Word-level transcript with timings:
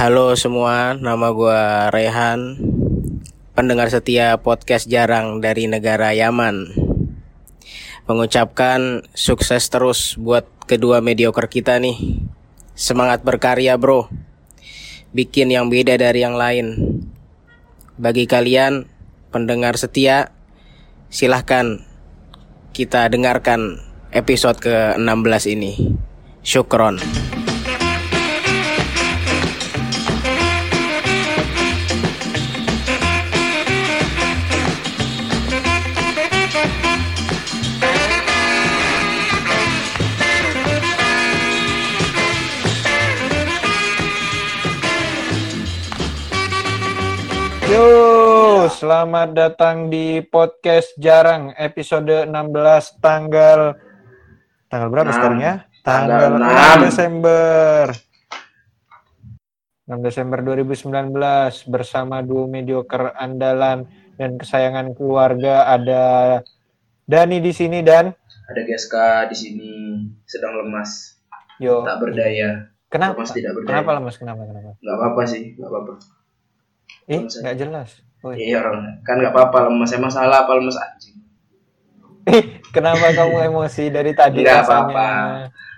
Halo 0.00 0.32
semua, 0.32 0.96
nama 0.96 1.28
gua 1.28 1.92
Rehan, 1.92 2.56
pendengar 3.52 3.92
setia 3.92 4.40
podcast 4.40 4.88
jarang 4.88 5.44
dari 5.44 5.68
negara 5.68 6.16
Yaman. 6.16 6.72
Mengucapkan 8.08 9.04
sukses 9.12 9.68
terus 9.68 10.16
buat 10.16 10.48
kedua 10.64 11.04
mediocre 11.04 11.52
kita 11.52 11.76
nih. 11.76 12.24
Semangat 12.72 13.20
berkarya 13.28 13.76
bro, 13.76 14.08
bikin 15.12 15.52
yang 15.52 15.68
beda 15.68 16.00
dari 16.00 16.24
yang 16.24 16.32
lain. 16.32 16.80
Bagi 18.00 18.24
kalian 18.24 18.88
pendengar 19.28 19.76
setia, 19.76 20.32
silahkan 21.12 21.84
kita 22.72 23.04
dengarkan 23.12 23.84
episode 24.16 24.64
ke-16 24.64 25.44
ini. 25.44 25.92
Syukron. 26.40 26.96
Selamat 48.60 49.32
datang 49.32 49.88
di 49.88 50.20
podcast 50.20 50.92
Jarang 51.00 51.56
episode 51.56 52.28
16 52.28 53.00
tanggal 53.00 53.72
tanggal 54.68 54.88
berapa 54.92 55.16
sekarang 55.16 55.40
ya? 55.40 55.54
Tanggal 55.80 56.36
Tanggal 56.36 56.36
6 56.36 56.44
enam. 56.44 56.78
Desember. 56.84 57.84
6 59.88 60.04
Desember 60.04 60.38
2019 60.44 61.72
bersama 61.72 62.20
duo 62.20 62.44
mediocre 62.44 63.16
andalan 63.16 63.88
dan 64.20 64.36
kesayangan 64.36 64.92
keluarga 64.92 65.64
ada 65.64 66.04
Dani 67.08 67.40
di 67.40 67.56
sini 67.56 67.80
dan 67.80 68.12
Ada 68.52 68.60
GSK 68.60 68.94
di 69.32 69.36
sini 69.40 69.72
sedang 70.28 70.60
lemas, 70.60 71.16
yo. 71.56 71.80
tak 71.80 71.96
berdaya. 71.96 72.68
Kenapa? 72.92 73.24
Lemas 73.24 73.32
tidak 73.32 73.56
berdaya. 73.56 73.72
Kenapa 73.72 73.90
lemas? 73.96 74.16
Kenapa? 74.20 74.40
Kenapa? 74.44 74.70
Nggak 74.84 74.96
apa-apa 75.00 75.22
sih, 75.24 75.56
nggak 75.56 75.70
apa-apa. 75.72 75.92
Eh, 77.08 77.20
nggak 77.24 77.56
jelas. 77.56 78.09
Woi. 78.20 78.36
Iya 78.36 78.60
orang 78.60 79.00
kan 79.00 79.16
nggak 79.16 79.32
apa-apa 79.32 79.72
lemas 79.72 79.90
emang 79.96 80.12
salah 80.12 80.44
apa 80.44 80.52
lemas 80.52 80.76
anjing. 80.76 81.16
Eh, 82.28 82.60
kenapa 82.68 83.16
kamu 83.16 83.48
emosi 83.48 83.88
dari 83.88 84.12
tadi 84.12 84.44
Nggak 84.44 84.68
apa-apa. 84.68 85.08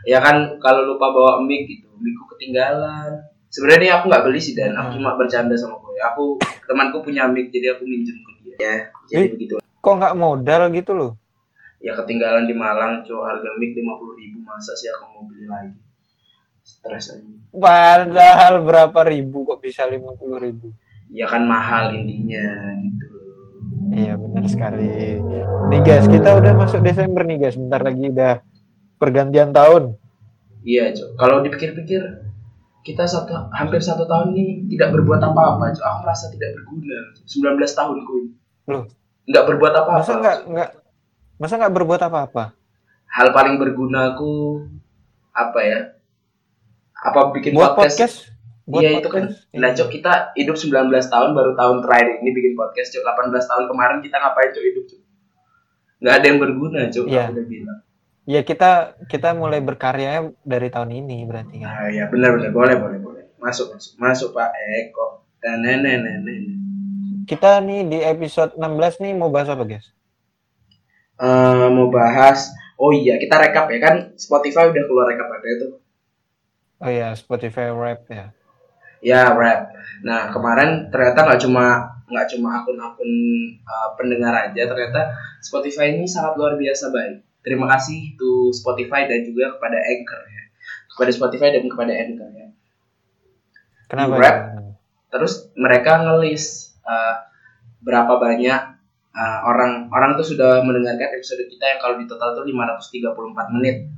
Ya 0.02 0.18
kan 0.18 0.58
kalau 0.58 0.82
lupa 0.90 1.14
bawa 1.14 1.38
mic 1.46 1.70
gitu, 1.70 1.86
micku 2.02 2.26
ketinggalan. 2.34 3.22
Sebenarnya 3.46 4.00
aku 4.00 4.10
nggak 4.10 4.24
beli 4.26 4.40
sih 4.42 4.58
dan 4.58 4.74
aku 4.74 4.90
Hmm. 4.90 4.96
cuma 4.98 5.10
bercanda 5.14 5.54
sama 5.54 5.78
gue. 5.78 6.02
Aku 6.02 6.24
temanku 6.66 6.98
punya 7.06 7.30
mic 7.30 7.54
jadi 7.54 7.78
aku 7.78 7.86
minjem 7.86 8.18
ke 8.18 8.32
dia. 8.42 8.56
Ya, 8.58 8.74
jadi 9.06 9.22
Eh. 9.22 9.30
begitu. 9.30 9.54
Kok 9.78 9.94
nggak 10.02 10.18
modal 10.18 10.62
gitu 10.74 10.92
loh? 10.98 11.12
Ya 11.78 11.94
ketinggalan 11.94 12.46
di 12.46 12.54
Malang, 12.54 13.06
cow 13.06 13.22
harga 13.22 13.50
mic 13.58 13.74
lima 13.74 13.94
puluh 13.94 14.18
ribu 14.18 14.42
masa 14.42 14.74
sih 14.74 14.90
aku 14.90 15.04
mau 15.08 15.22
beli 15.26 15.46
lagi. 15.46 15.78
Stres 16.62 17.06
aja. 17.14 17.22
Padahal 17.54 18.62
berapa 18.62 19.00
ribu 19.06 19.46
kok 19.46 19.62
bisa 19.62 19.86
lima 19.86 20.10
puluh 20.14 20.42
ribu? 20.42 20.74
Ya 21.12 21.28
kan 21.28 21.44
mahal 21.44 21.92
intinya 21.92 22.41
gitu. 22.80 23.06
Iya 23.92 24.16
benar 24.16 24.44
sekali. 24.48 25.20
Nih 25.69 25.80
guys, 25.82 26.08
kita 26.08 26.32
udah 26.32 26.52
masuk 26.56 26.80
Desember 26.80 27.22
nih 27.22 27.38
guys. 27.38 27.56
Bentar 27.56 27.84
lagi 27.84 28.08
udah 28.08 28.41
pergantian 28.96 29.52
tahun. 29.52 30.00
Iya, 30.62 30.94
Cok. 30.94 31.19
Kalau 31.19 31.42
dipikir-pikir, 31.42 32.00
kita 32.80 33.04
satu 33.04 33.50
hampir 33.50 33.82
satu 33.82 34.06
tahun 34.06 34.32
ini 34.32 34.42
tidak 34.70 34.94
berbuat 34.94 35.20
apa-apa, 35.20 35.74
Cok. 35.74 35.84
Aku 35.84 35.98
merasa 36.00 36.30
tidak 36.30 36.56
berguna. 36.56 36.98
19 37.26 37.60
tahun 37.69 37.97
kuy. 38.02 38.24
Loh, 38.70 38.84
Nggak 39.22 39.44
berbuat 39.44 39.72
apa-apa. 39.74 40.00
masa 40.00 40.12
nggak 40.16 40.38
nggak 40.48 40.70
masa 41.36 41.54
nggak 41.58 41.74
berbuat 41.74 42.00
apa-apa? 42.00 42.44
Hal 43.06 43.28
paling 43.31 43.60
berguna 43.60 44.16
aku 44.16 44.64
apa 45.31 45.60
ya? 45.60 45.81
Apa 46.97 47.34
bikin 47.34 47.53
Buat 47.53 47.76
podcast? 47.76 47.98
podcast? 47.98 48.16
Buat 48.62 48.83
Iya 48.83 48.91
itu 49.03 49.09
kan. 49.11 49.27
podcast. 49.27 49.50
Nah, 49.59 49.71
Cok, 49.75 49.89
kita 49.91 50.12
hidup 50.39 50.56
19 50.56 50.89
tahun 51.11 51.31
baru 51.34 51.53
tahun 51.59 51.77
terakhir 51.83 52.23
ini 52.23 52.31
bikin 52.31 52.53
podcast, 52.55 52.95
Cok. 52.95 53.03
18 53.03 53.50
tahun 53.50 53.65
kemarin 53.67 53.99
kita 53.99 54.17
ngapain, 54.17 54.50
Cok, 54.55 54.65
hidup, 54.65 54.84
Cok? 54.87 55.00
Nggak 56.03 56.15
ada 56.15 56.27
yang 56.27 56.39
berguna, 56.39 56.78
Cok. 56.87 57.05
Iya. 57.11 57.25
Udah 57.31 57.47
bilang. 57.47 57.81
Ya 58.23 58.41
kita 58.47 58.71
kita 59.11 59.34
mulai 59.34 59.59
berkarya 59.59 60.31
dari 60.47 60.71
tahun 60.71 60.95
ini 60.95 61.27
berarti 61.27 61.59
kan. 61.59 61.75
Nah, 61.75 61.91
ya 61.91 62.06
benar-benar 62.06 62.55
boleh, 62.55 62.75
boleh, 62.78 62.99
boleh. 63.03 63.25
Masuk, 63.43 63.75
masuk. 63.75 63.99
Masuk, 63.99 64.28
Pak 64.31 64.55
Eko. 64.55 65.27
Dan 65.43 65.67
nenek, 65.67 65.99
nenek. 65.99 66.39
Kita 67.27 67.59
nih 67.59 67.83
di 67.87 67.99
episode 67.99 68.55
16 68.55 69.03
nih 69.03 69.12
mau 69.15 69.31
bahas 69.31 69.50
apa 69.50 69.67
guys? 69.67 69.91
eh 71.23 71.69
mau 71.71 71.87
bahas 71.87 72.50
oh 72.75 72.91
iya 72.91 73.15
kita 73.15 73.39
rekap 73.39 73.71
ya 73.71 73.79
kan 73.79 73.97
Spotify 74.19 74.67
udah 74.67 74.83
keluar 74.83 75.06
rekap 75.06 75.31
ada 75.31 75.47
itu 75.47 75.69
Oh 76.83 76.91
iya 76.91 77.15
Spotify 77.15 77.71
Rap 77.71 78.11
ya. 78.11 78.34
Ya 79.02 79.34
rap 79.34 79.74
nah 80.06 80.30
kemarin 80.30 80.88
ternyata 80.88 81.26
nggak 81.26 81.40
cuma 81.42 81.90
nggak 82.06 82.26
cuma 82.32 82.62
akun-akun 82.62 83.10
eh, 83.58 83.88
pendengar 83.98 84.32
aja 84.32 84.62
ternyata 84.70 85.10
Spotify 85.42 85.98
ini 85.98 86.06
sangat 86.06 86.38
luar 86.38 86.54
biasa 86.54 86.94
baik 86.94 87.42
terima 87.42 87.66
kasih 87.74 88.14
to 88.14 88.54
Spotify 88.54 89.10
dan 89.10 89.26
juga 89.26 89.58
kepada 89.58 89.78
Anchor 89.82 90.22
ya 90.30 90.42
kepada 90.94 91.10
Spotify 91.10 91.48
dan 91.50 91.66
kepada 91.66 91.92
Anchor 91.92 92.30
ya 92.30 92.48
Kenapa? 93.90 94.14
Rap. 94.16 94.36
ya? 94.38 94.62
terus 95.12 95.50
mereka 95.58 96.00
ngelis 96.00 96.78
eh, 96.86 97.16
berapa 97.82 98.22
banyak 98.22 98.60
eh, 99.12 99.38
orang 99.42 99.90
orang 99.90 100.14
tuh 100.14 100.26
sudah 100.36 100.62
mendengarkan 100.62 101.19
episode 101.19 101.42
kita 101.50 101.64
yang 101.76 101.80
kalau 101.82 101.98
di 101.98 102.06
total 102.06 102.38
tuh 102.38 102.46
534 102.46 103.54
menit 103.58 103.90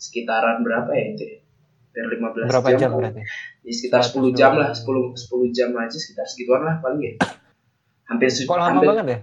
sekitaran 0.00 0.64
berapa 0.64 0.88
ya 0.92 1.04
itu 1.12 1.24
ya? 1.24 1.38
Hampir 1.96 2.20
15 2.44 2.44
Berapa 2.46 2.68
jam 2.72 2.90
kali. 2.90 3.00
berarti? 3.00 3.22
Ya, 3.62 3.72
sekitar 3.72 4.00
10 4.02 4.30
jam 4.30 4.52
lah 4.54 4.68
10 4.70 4.84
10 4.84 5.16
jam 5.50 5.68
aja 5.72 5.96
sekitar 5.96 6.24
segituan 6.24 6.62
lah 6.62 6.76
paling 6.78 7.00
ya 7.00 7.12
hampir 8.04 8.28
Kok 8.28 8.52
lama 8.52 8.68
hampir, 8.70 8.86
banget 8.86 9.06
ya? 9.06 9.18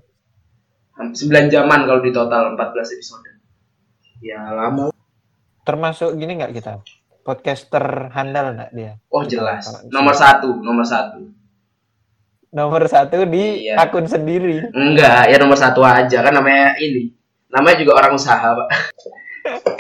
hampir 0.93 1.15
9 1.23 1.47
jaman 1.49 1.79
kalau 1.83 1.99
di 1.99 2.11
total 2.11 2.41
14 2.51 2.73
episode 2.91 3.23
ya 4.19 4.41
lama 4.49 4.89
Termasuk 5.61 6.13
gini 6.13 6.35
nggak 6.35 6.51
kita? 6.51 6.83
Podcaster 7.21 7.85
handal 8.09 8.51
nggak 8.53 8.71
dia? 8.71 8.99
oh 9.07 9.23
jelas 9.23 9.63
Kalau- 9.63 9.87
nomor 9.89 10.11
satu 10.13 10.49
nomor 10.57 10.83
satu 10.83 11.23
Nomor 12.49 12.85
satu 12.85 13.25
di 13.25 13.65
Iya. 13.65 13.81
akun 13.81 14.05
sendiri. 14.05 14.61
Enggak, 14.69 15.25
ya 15.25 15.41
nomor 15.41 15.57
satu 15.57 15.81
aja 15.81 16.21
kan 16.21 16.29
namanya 16.29 16.77
ini. 16.77 17.09
Namanya 17.49 17.81
juga 17.81 17.97
orang 17.97 18.13
usaha, 18.13 18.45
Pak. 18.45 18.67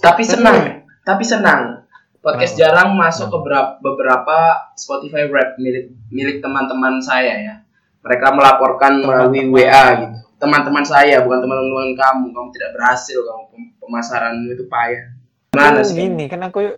tapi 0.00 0.22
senang, 0.22 0.58
tapi 1.02 1.20
senang. 1.22 1.84
Podcast 2.26 2.58
Kenapa? 2.58 2.62
jarang 2.74 2.88
masuk 2.98 3.30
ke 3.30 3.38
berap- 3.38 3.78
beberapa 3.78 4.36
Spotify 4.74 5.30
Rap 5.30 5.62
milik 5.62 5.94
milik 6.10 6.42
teman-teman 6.42 6.98
saya 6.98 7.38
ya. 7.38 7.54
Mereka 8.02 8.34
melaporkan 8.34 8.98
melalui. 8.98 9.46
WA 9.46 9.86
gitu. 9.94 10.18
Teman-teman 10.42 10.82
saya, 10.82 11.22
bukan 11.22 11.38
teman-teman 11.38 11.94
kamu. 11.94 12.26
Kamu 12.34 12.48
tidak 12.50 12.74
berhasil, 12.74 13.22
kamu 13.22 13.42
Pem- 13.54 13.72
pemasaranmu 13.78 14.58
itu 14.58 14.66
payah. 14.66 15.14
Aku 15.54 15.86
sih? 15.86 15.94
gini 16.02 16.26
kan 16.26 16.42
aku 16.42 16.74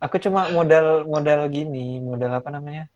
aku 0.00 0.16
cuma 0.16 0.48
modal 0.48 1.04
modal 1.04 1.44
gini, 1.52 2.00
modal 2.00 2.32
apa 2.40 2.48
namanya? 2.48 2.88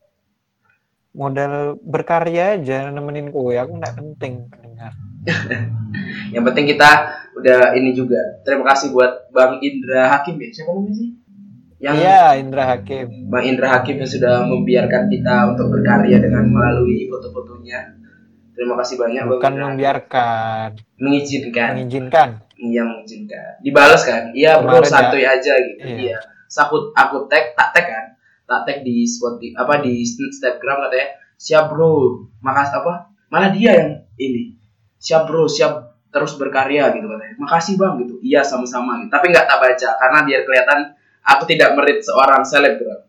Modal 1.12 1.76
berkarya 1.84 2.56
aja 2.56 2.88
nemenin 2.88 3.28
kue. 3.28 3.60
Aku 3.60 3.76
nggak 3.76 4.00
penting 4.00 4.48
pendengar. 4.48 4.96
Yang 6.34 6.44
penting 6.48 6.64
kita 6.64 6.90
udah 7.36 7.76
ini 7.76 7.92
juga. 7.92 8.40
Terima 8.40 8.72
kasih 8.72 8.88
buat 8.88 9.28
Bang 9.36 9.60
Indra 9.60 10.16
Hakim 10.16 10.40
ya. 10.40 10.48
Siapa 10.48 10.72
namanya 10.72 10.96
sih? 10.96 11.19
Yang 11.80 11.96
Iya, 12.04 12.20
Indra 12.36 12.64
Hakim. 12.76 13.06
Bang 13.32 13.44
Indra 13.48 13.68
Hakim 13.72 13.96
yang 14.04 14.10
sudah 14.12 14.44
membiarkan 14.44 15.08
kita 15.08 15.56
untuk 15.56 15.72
berkarya 15.72 16.20
dengan 16.20 16.44
melalui 16.44 17.08
foto-fotonya. 17.08 17.96
Terima 18.52 18.76
kasih 18.76 19.00
banyak 19.00 19.22
Bang 19.24 19.32
Bukan 19.40 19.52
Indra. 19.56 19.64
membiarkan, 19.72 20.68
mengizinkan. 21.00 21.70
mengizinkan. 21.80 22.28
Iya 22.60 22.84
mengizinkan. 22.84 23.64
Dibalas 23.64 24.04
kan? 24.04 24.36
Iya 24.36 24.60
bro 24.60 24.84
Kemarin 24.84 25.16
ya. 25.16 25.32
aja 25.40 25.54
gitu. 25.56 25.80
Iya. 25.80 25.96
Iya. 25.96 26.18
Sakut 26.52 26.92
aku 26.92 27.24
tag 27.32 27.56
tak 27.56 27.72
tag 27.72 27.86
kan? 27.88 28.06
Tak 28.44 28.60
tag 28.68 28.78
di 28.84 29.08
Spotify 29.08 29.56
apa 29.56 29.80
di 29.80 30.04
Instagram 30.04 30.84
katanya. 30.84 31.08
Siap 31.40 31.72
bro. 31.72 32.28
Makasih 32.44 32.84
apa? 32.84 33.08
Malah 33.32 33.56
dia 33.56 33.72
yang 33.80 34.04
ini. 34.20 34.60
Siap 35.00 35.24
bro, 35.24 35.48
siap 35.48 35.96
terus 36.12 36.36
berkarya 36.36 36.92
gitu 36.92 37.08
katanya. 37.08 37.40
Makasih 37.40 37.80
bang 37.80 37.96
gitu. 38.04 38.20
Iya 38.20 38.44
sama-sama 38.44 39.00
gitu. 39.00 39.08
Tapi 39.08 39.32
nggak 39.32 39.48
tak 39.48 39.58
baca 39.64 39.88
karena 39.96 40.18
biar 40.28 40.40
kelihatan 40.44 40.78
aku 41.24 41.42
tidak 41.48 41.76
merit 41.76 42.00
seorang 42.04 42.42
selebgram. 42.44 43.06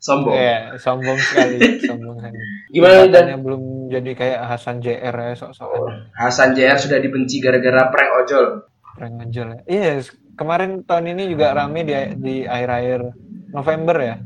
Sombong. 0.00 0.32
Iya, 0.32 0.80
sombong 0.80 1.18
sekali, 1.20 1.60
sombong 1.88 2.16
sekali. 2.16 2.36
Gimana 2.72 3.04
dan 3.12 3.36
belum 3.44 3.92
jadi 3.92 4.10
kayak 4.16 4.40
Hasan 4.48 4.80
JR 4.80 5.12
ya 5.12 5.36
sok-sokan 5.36 6.08
Hasan 6.16 6.56
JR 6.56 6.80
sudah 6.80 6.96
dibenci 7.04 7.36
gara-gara 7.36 7.92
prank 7.92 8.24
ojol. 8.24 8.64
prank 8.96 9.28
ojol 9.28 9.60
ya. 9.60 9.60
Iya, 9.68 9.92
kemarin 10.40 10.88
tahun 10.88 11.12
ini 11.12 11.36
juga 11.36 11.52
rame 11.52 11.84
di 11.84 11.92
di 12.16 12.36
akhir-akhir 12.48 13.00
November 13.52 13.96
ya. 14.00 14.16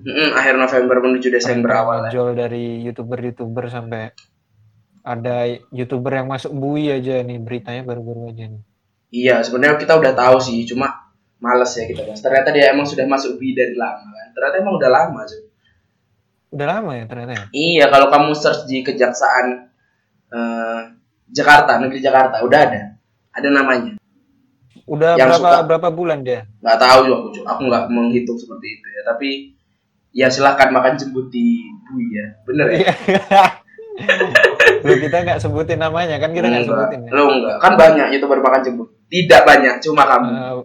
Mm-mm, 0.00 0.32
akhir 0.32 0.54
November 0.56 0.96
menuju 0.98 1.28
Desember 1.30 1.70
awal 1.78 2.08
ya. 2.08 2.10
Jual 2.10 2.34
dari 2.34 2.82
youtuber-youtuber 2.88 3.70
sampai 3.70 4.10
ada 5.06 5.46
youtuber 5.70 6.12
yang 6.12 6.28
masuk 6.28 6.52
bui 6.52 6.90
aja 6.90 7.22
nih 7.22 7.38
beritanya 7.38 7.86
baru-baru 7.86 8.34
aja 8.34 8.44
nih. 8.50 8.62
Iya, 9.10 9.42
sebenarnya 9.42 9.78
kita 9.78 9.98
udah 9.98 10.12
tahu 10.14 10.38
sih, 10.38 10.62
cuma 10.66 11.09
males 11.40 11.72
ya 11.72 11.84
kita 11.84 12.04
bahas. 12.04 12.20
Ternyata 12.20 12.48
dia 12.52 12.70
emang 12.70 12.84
sudah 12.84 13.04
masuk 13.04 13.36
bi 13.36 13.52
dari 13.52 13.74
lama 13.74 14.06
kan. 14.06 14.28
Ternyata 14.30 14.56
emang 14.60 14.74
udah 14.76 14.90
lama 14.90 15.20
sih. 15.24 15.40
Udah 16.50 16.66
lama 16.68 16.92
ya 16.94 17.04
ternyata 17.04 17.32
ya. 17.32 17.44
Iya, 17.50 17.84
kalau 17.88 18.06
kamu 18.08 18.30
search 18.32 18.66
di 18.66 18.80
kejaksaan 18.80 19.46
eh, 20.30 20.80
Jakarta, 21.30 21.78
negeri 21.78 21.98
Jakarta, 21.98 22.42
udah 22.42 22.60
ada, 22.60 22.82
ada 23.30 23.48
namanya. 23.48 23.96
Udah 24.84 25.14
Yang 25.14 25.38
berapa 25.38 25.50
suka- 25.54 25.66
berapa 25.66 25.88
bulan 25.90 26.26
dia? 26.26 26.50
Nggak 26.58 26.78
tahu 26.78 26.98
juga 27.06 27.16
aku, 27.16 27.28
aku 27.46 27.60
nggak 27.70 27.84
menghitung 27.88 28.34
seperti 28.34 28.66
itu 28.76 28.86
ya. 28.90 29.02
Tapi 29.06 29.28
ya 30.10 30.26
silahkan 30.26 30.74
makan 30.74 30.98
jemput 30.98 31.30
di 31.30 31.62
bui 31.86 32.10
ya, 32.10 32.26
bener 32.42 32.66
ya. 32.74 32.90
Loh, 34.80 34.96
kita 34.96 35.16
nggak 35.22 35.38
sebutin 35.38 35.78
namanya 35.78 36.16
kan 36.18 36.34
kita 36.34 36.48
nggak 36.48 36.66
sebutin 36.66 37.00
ya. 37.06 37.10
lo 37.14 37.24
enggak. 37.30 37.56
Kan 37.62 37.72
banyak 37.78 38.06
youtuber 38.16 38.42
makan 38.42 38.60
jemput. 38.64 38.88
Tidak 39.10 39.42
banyak, 39.42 39.82
cuma 39.82 40.06
kamu. 40.06 40.30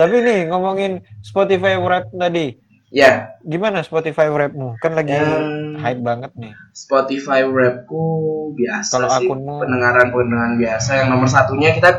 Tapi 0.00 0.16
nih 0.24 0.48
ngomongin 0.48 1.04
Spotify 1.20 1.76
Wrap 1.76 2.08
tadi, 2.10 2.56
Ya, 2.94 3.34
gimana 3.42 3.82
Spotify 3.82 4.30
Wrapmu? 4.30 4.78
Kan 4.78 4.94
lagi 4.94 5.18
Yang- 5.18 5.82
hype 5.82 6.02
banget 6.06 6.30
nih. 6.38 6.54
Spotify 6.70 7.42
rapku 7.42 8.06
biasa 8.54 8.90
Kalau 8.94 9.10
sih. 9.10 9.26
akunmu? 9.26 9.66
Pendengaran-pendengaran 9.66 10.54
biasa. 10.54 11.02
Yang 11.02 11.08
nomor 11.10 11.26
satunya 11.26 11.74
kita 11.74 11.90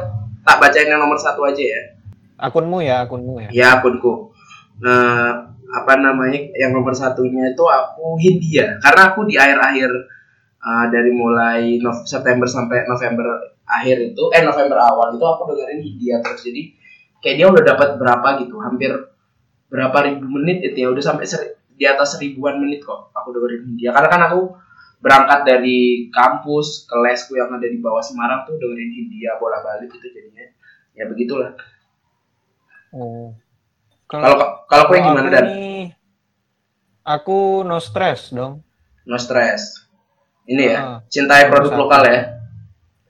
tak 0.47 0.57
bacain 0.63 0.87
yang 0.87 1.03
nomor 1.03 1.19
satu 1.19 1.43
aja 1.43 1.59
ya. 1.59 1.81
Akunmu 2.39 2.79
ya, 2.79 3.03
akunmu 3.03 3.43
ya. 3.43 3.49
Ya 3.51 3.67
akunku. 3.75 4.31
Nah, 4.79 5.51
apa 5.67 5.93
namanya? 5.99 6.39
Yang 6.55 6.71
nomor 6.71 6.95
satunya 6.95 7.51
itu 7.51 7.63
aku 7.67 8.15
Hindia. 8.15 8.79
Karena 8.79 9.11
aku 9.11 9.27
di 9.27 9.35
akhir-akhir 9.35 9.91
uh, 10.63 10.85
dari 10.95 11.11
mulai 11.11 11.75
September 12.07 12.47
sampai 12.47 12.87
November 12.87 13.51
akhir 13.65 14.13
itu, 14.13 14.23
eh 14.31 14.41
November 14.41 14.77
awal 14.79 15.13
itu 15.13 15.25
aku 15.25 15.49
dengerin 15.51 15.81
Hindia 15.81 16.21
terus. 16.21 16.41
Jadi 16.41 16.73
kayak 17.19 17.35
dia 17.35 17.47
udah 17.49 17.63
dapat 17.65 17.89
berapa 17.97 18.27
gitu, 18.45 18.55
hampir 18.61 18.91
berapa 19.65 19.97
ribu 20.05 20.25
menit 20.29 20.61
itu 20.61 20.85
ya 20.85 20.89
udah 20.93 21.03
sampai 21.03 21.25
seri- 21.25 21.57
di 21.75 21.83
atas 21.83 22.15
ribuan 22.21 22.61
menit 22.61 22.85
kok 22.85 23.11
aku 23.11 23.33
dengerin 23.33 23.65
Hindia. 23.73 23.89
Karena 23.91 24.07
kan 24.07 24.21
aku 24.29 24.53
berangkat 25.01 25.45
dari 25.45 26.07
kampus 26.09 26.87
ke 26.87 26.95
lesku 26.97 27.35
yang 27.35 27.51
ada 27.51 27.67
di 27.67 27.77
bawah 27.77 28.01
Semarang 28.01 28.45
tuh 28.45 28.55
dengerin 28.57 28.91
Hindia 28.93 29.37
bola 29.37 29.61
balik 29.61 29.91
itu 29.91 30.07
jadinya 30.09 30.45
ya 30.95 31.05
begitulah. 31.05 31.53
Oh. 32.95 33.35
Kalau 34.05 34.37
kalau 34.69 34.83
kue 34.87 35.01
kalau 35.01 35.17
gimana 35.17 35.29
dan? 35.33 35.45
aku 37.01 37.61
no 37.61 37.77
stress 37.77 38.29
dong. 38.31 38.61
No 39.05 39.17
stress. 39.17 39.85
Ini 40.45 40.63
ya, 40.63 40.77
Ah. 40.77 40.97
cintai 41.09 41.49
produk 41.49 41.73
lokal 41.73 42.05
ya, 42.05 42.34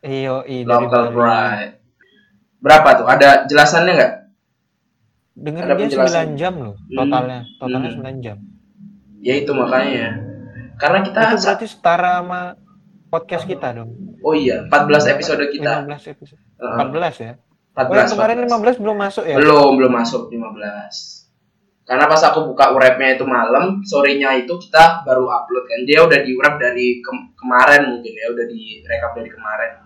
Iyo, 0.05 0.45
i 0.45 0.61
dari 0.61 0.85
local 0.85 1.03
Bali. 1.03 1.15
pride. 1.15 1.73
Berapa 2.57 2.89
tuh? 2.95 3.05
Ada 3.05 3.29
jelasannya 3.45 3.91
nggak? 3.91 4.13
Ada 5.35 5.73
dia 5.73 5.87
penjelasan. 5.89 6.27
9 6.31 6.39
jam 6.39 6.53
loh 6.55 6.75
Hmm. 6.77 6.95
totalnya. 6.95 7.39
Totalnya 7.57 7.89
Hmm. 7.89 7.97
9 7.99 8.17
jam. 8.21 8.37
Ya 9.19 9.33
itu 9.35 9.51
makanya. 9.51 10.07
Karena 10.75 10.99
kita, 11.01 11.19
Itu 11.29 11.37
berarti 11.41 11.65
setara 11.65 12.19
sama 12.19 12.41
podcast 13.07 13.43
kita 13.43 13.73
dong. 13.73 13.89
oh 14.19 14.33
iya, 14.33 14.63
14 14.63 15.07
episode 15.07 15.43
kita. 15.47 15.81
15 15.81 16.05
episode. 16.07 16.41
Heeh, 16.55 16.75
14 16.77 17.15
ya. 17.17 17.33
14. 17.73 17.89
Oh, 17.89 17.95
yang 17.97 18.11
kemarin 18.11 18.35
14. 18.39 18.47
15 18.47 18.75
belum 18.79 18.97
masuk 18.97 19.23
ya? 19.25 19.35
Belum, 19.35 19.71
belum 19.75 19.93
masuk 19.93 20.21
15. 20.29 20.95
Karena 21.85 22.05
pas 22.05 22.21
aku 22.23 22.49
buka 22.49 22.73
wrapnya 22.73 23.13
itu 23.13 23.23
malam, 23.23 23.77
sorenya 23.83 24.33
itu 24.33 24.57
kita 24.57 25.05
baru 25.05 25.27
upload 25.27 25.65
kan. 25.65 25.79
Dia 25.85 26.01
udah 26.01 26.19
di 26.19 26.33
wrap 26.33 26.57
dari 26.57 26.97
ke- 26.97 27.29
kemarin 27.35 27.81
mungkin 27.87 28.09
ya, 28.11 28.27
udah 28.31 28.45
direkap 28.49 29.11
dari 29.13 29.29
kemarin. 29.29 29.84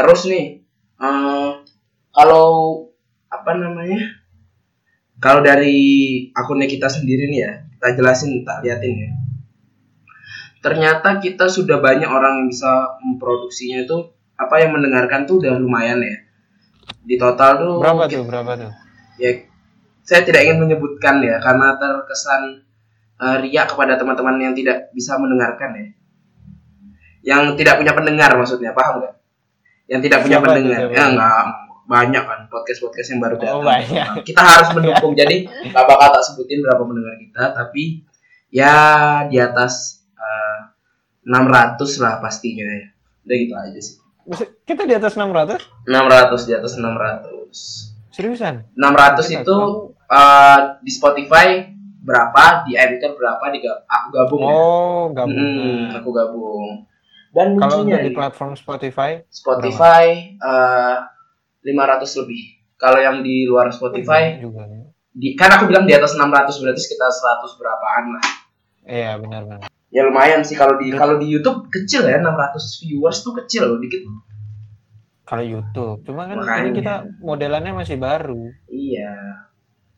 Terus 0.00 0.20
nih, 0.32 0.64
eh, 0.96 1.50
kalau 2.16 2.48
apa 3.28 3.52
namanya? 3.52 4.00
Kalau 5.20 5.44
dari 5.44 5.76
akunnya 6.32 6.64
kita 6.64 6.88
sendiri 6.88 7.28
nih 7.28 7.40
ya, 7.44 7.52
kita 7.76 8.00
jelasin, 8.00 8.40
tak 8.40 8.64
liatin 8.64 9.04
ya. 9.04 9.10
Ternyata 10.64 11.20
kita 11.20 11.52
sudah 11.52 11.76
banyak 11.76 12.08
orang 12.08 12.40
yang 12.40 12.48
bisa 12.48 12.96
memproduksinya 13.04 13.84
itu 13.84 14.16
apa 14.40 14.64
yang 14.64 14.72
mendengarkan 14.72 15.28
tuh 15.28 15.44
udah 15.44 15.60
lumayan 15.60 16.00
ya. 16.00 16.16
Di 17.04 17.20
total 17.20 17.60
tuh 17.60 17.74
Berapa 17.84 18.08
tuh? 18.08 18.24
Berapa 18.24 18.52
tuh? 18.56 18.72
ya 19.20 19.44
saya 20.00 20.24
tidak 20.24 20.48
ingin 20.48 20.64
menyebutkan 20.64 21.20
ya 21.20 21.36
karena 21.44 21.76
terkesan 21.76 22.64
eh, 23.20 23.36
riak 23.44 23.68
kepada 23.68 24.00
teman-teman 24.00 24.40
yang 24.40 24.54
tidak 24.56 24.88
bisa 24.96 25.20
mendengarkan 25.20 25.70
ya 25.76 25.86
yang 27.20 27.52
tidak 27.54 27.76
punya 27.76 27.92
pendengar 27.92 28.32
maksudnya 28.40 28.72
paham 28.72 29.04
nggak 29.04 29.14
yang 29.90 30.00
tidak 30.00 30.22
punya 30.22 30.38
Siapa 30.38 30.46
pendengar 30.46 30.80
ya 30.86 31.04
nggak 31.10 31.44
banyak 31.90 32.22
kan 32.22 32.40
podcast 32.46 32.78
podcast 32.78 33.08
yang 33.10 33.18
baru 33.18 33.34
datang 33.34 33.58
Oh, 33.58 33.66
banyak. 33.66 34.06
kita 34.30 34.38
harus 34.38 34.68
mendukung 34.78 35.12
jadi 35.12 35.36
nggak 35.42 35.84
bakal 35.84 36.08
tak 36.14 36.22
sebutin 36.22 36.62
berapa 36.62 36.82
pendengar 36.86 37.14
kita 37.18 37.42
tapi 37.50 37.82
ya 38.48 38.74
di 39.26 39.36
atas 39.42 40.06
eh, 40.14 40.58
600 41.26 41.76
lah 41.98 42.22
pastinya 42.22 42.62
ya 42.62 42.86
udah 43.26 43.36
gitu 43.36 43.54
aja 43.58 43.80
sih 43.82 43.96
Kita 44.62 44.86
di 44.86 44.94
atas 44.94 45.18
600? 45.18 45.90
600 45.90 46.46
di 46.46 46.52
atas 46.54 46.72
600 46.78 48.14
Seriusan? 48.14 48.54
600 48.78 49.26
Kita 49.26 49.42
itu 49.42 49.56
eh, 50.06 50.58
di 50.78 50.90
Spotify 50.94 51.66
berapa, 52.00 52.64
di 52.64 52.74
Anchor 52.74 53.12
berapa, 53.12 53.44
di 53.52 53.60
aku 53.66 54.06
gabung 54.08 54.40
ya. 54.40 54.50
Oh, 54.50 55.04
gabung. 55.12 55.36
Mm, 55.36 55.92
aku 56.00 56.08
gabung. 56.10 56.68
Dan 57.30 57.54
Kalau 57.54 57.86
untuk 57.86 58.02
di 58.02 58.10
platform 58.10 58.58
Spotify, 58.58 59.22
Spotify 59.30 60.34
eh 60.34 60.96
500 61.62 62.20
lebih. 62.24 62.42
Kalau 62.80 62.98
yang 62.98 63.20
di 63.20 63.44
luar 63.44 63.68
Spotify, 63.70 64.40
juga. 64.40 64.64
ya. 64.64 64.88
di, 65.12 65.36
kan 65.36 65.52
aku 65.52 65.68
bilang 65.68 65.84
di 65.84 65.92
atas 65.92 66.16
600 66.16 66.48
berarti 66.64 66.80
sekitar 66.80 67.12
100 67.12 67.60
berapaan 67.60 68.04
lah. 68.16 68.24
Iya, 68.88 69.12
benar-benar. 69.20 69.68
Ya 69.90 70.06
lumayan 70.06 70.40
sih 70.46 70.54
kalau 70.54 70.78
di 70.78 70.94
kalau 70.94 71.18
di 71.18 71.26
YouTube 71.26 71.66
kecil 71.68 72.06
ya 72.06 72.22
600 72.22 72.86
viewers 72.86 73.20
tuh 73.26 73.34
kecil 73.42 73.68
loh 73.68 73.78
dikit. 73.82 74.06
Kalau 75.26 75.44
YouTube, 75.46 76.02
cuma 76.02 76.26
kan 76.26 76.42
Makanya. 76.42 76.62
ini 76.66 76.70
kita 76.74 76.94
modelannya 77.22 77.72
masih 77.74 78.00
baru. 78.02 78.50
Iya. 78.66 79.46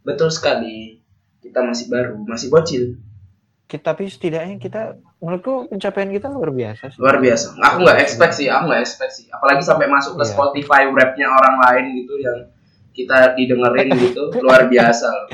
Betul 0.05 0.29
sekali. 0.29 1.01
Kita 1.41 1.65
masih 1.65 1.89
baru, 1.89 2.21
masih 2.29 2.53
bocil. 2.53 3.01
Kita 3.65 3.97
tapi 3.97 4.11
setidaknya 4.11 4.61
kita 4.61 5.01
menurutku 5.23 5.71
pencapaian 5.71 6.11
kita 6.11 6.27
luar 6.29 6.51
biasa 6.51 6.91
sih. 6.91 6.99
luar 6.99 7.23
biasa 7.23 7.55
aku 7.55 7.77
nggak 7.81 7.99
expect 8.03 8.35
sih 8.35 8.51
aku 8.51 8.65
nggak 8.67 8.83
expect 8.83 9.13
sih 9.15 9.27
apalagi 9.31 9.63
sampai 9.63 9.87
masuk 9.87 10.19
ke 10.19 10.25
Iya. 10.27 10.33
Spotify 10.35 10.81
rapnya 10.91 11.31
orang 11.31 11.57
lain 11.63 11.85
gitu 11.95 12.15
yang 12.19 12.39
kita 12.91 13.33
didengerin 13.33 13.89
gitu 14.05 14.23
luar 14.43 14.67
biasa. 14.67 15.31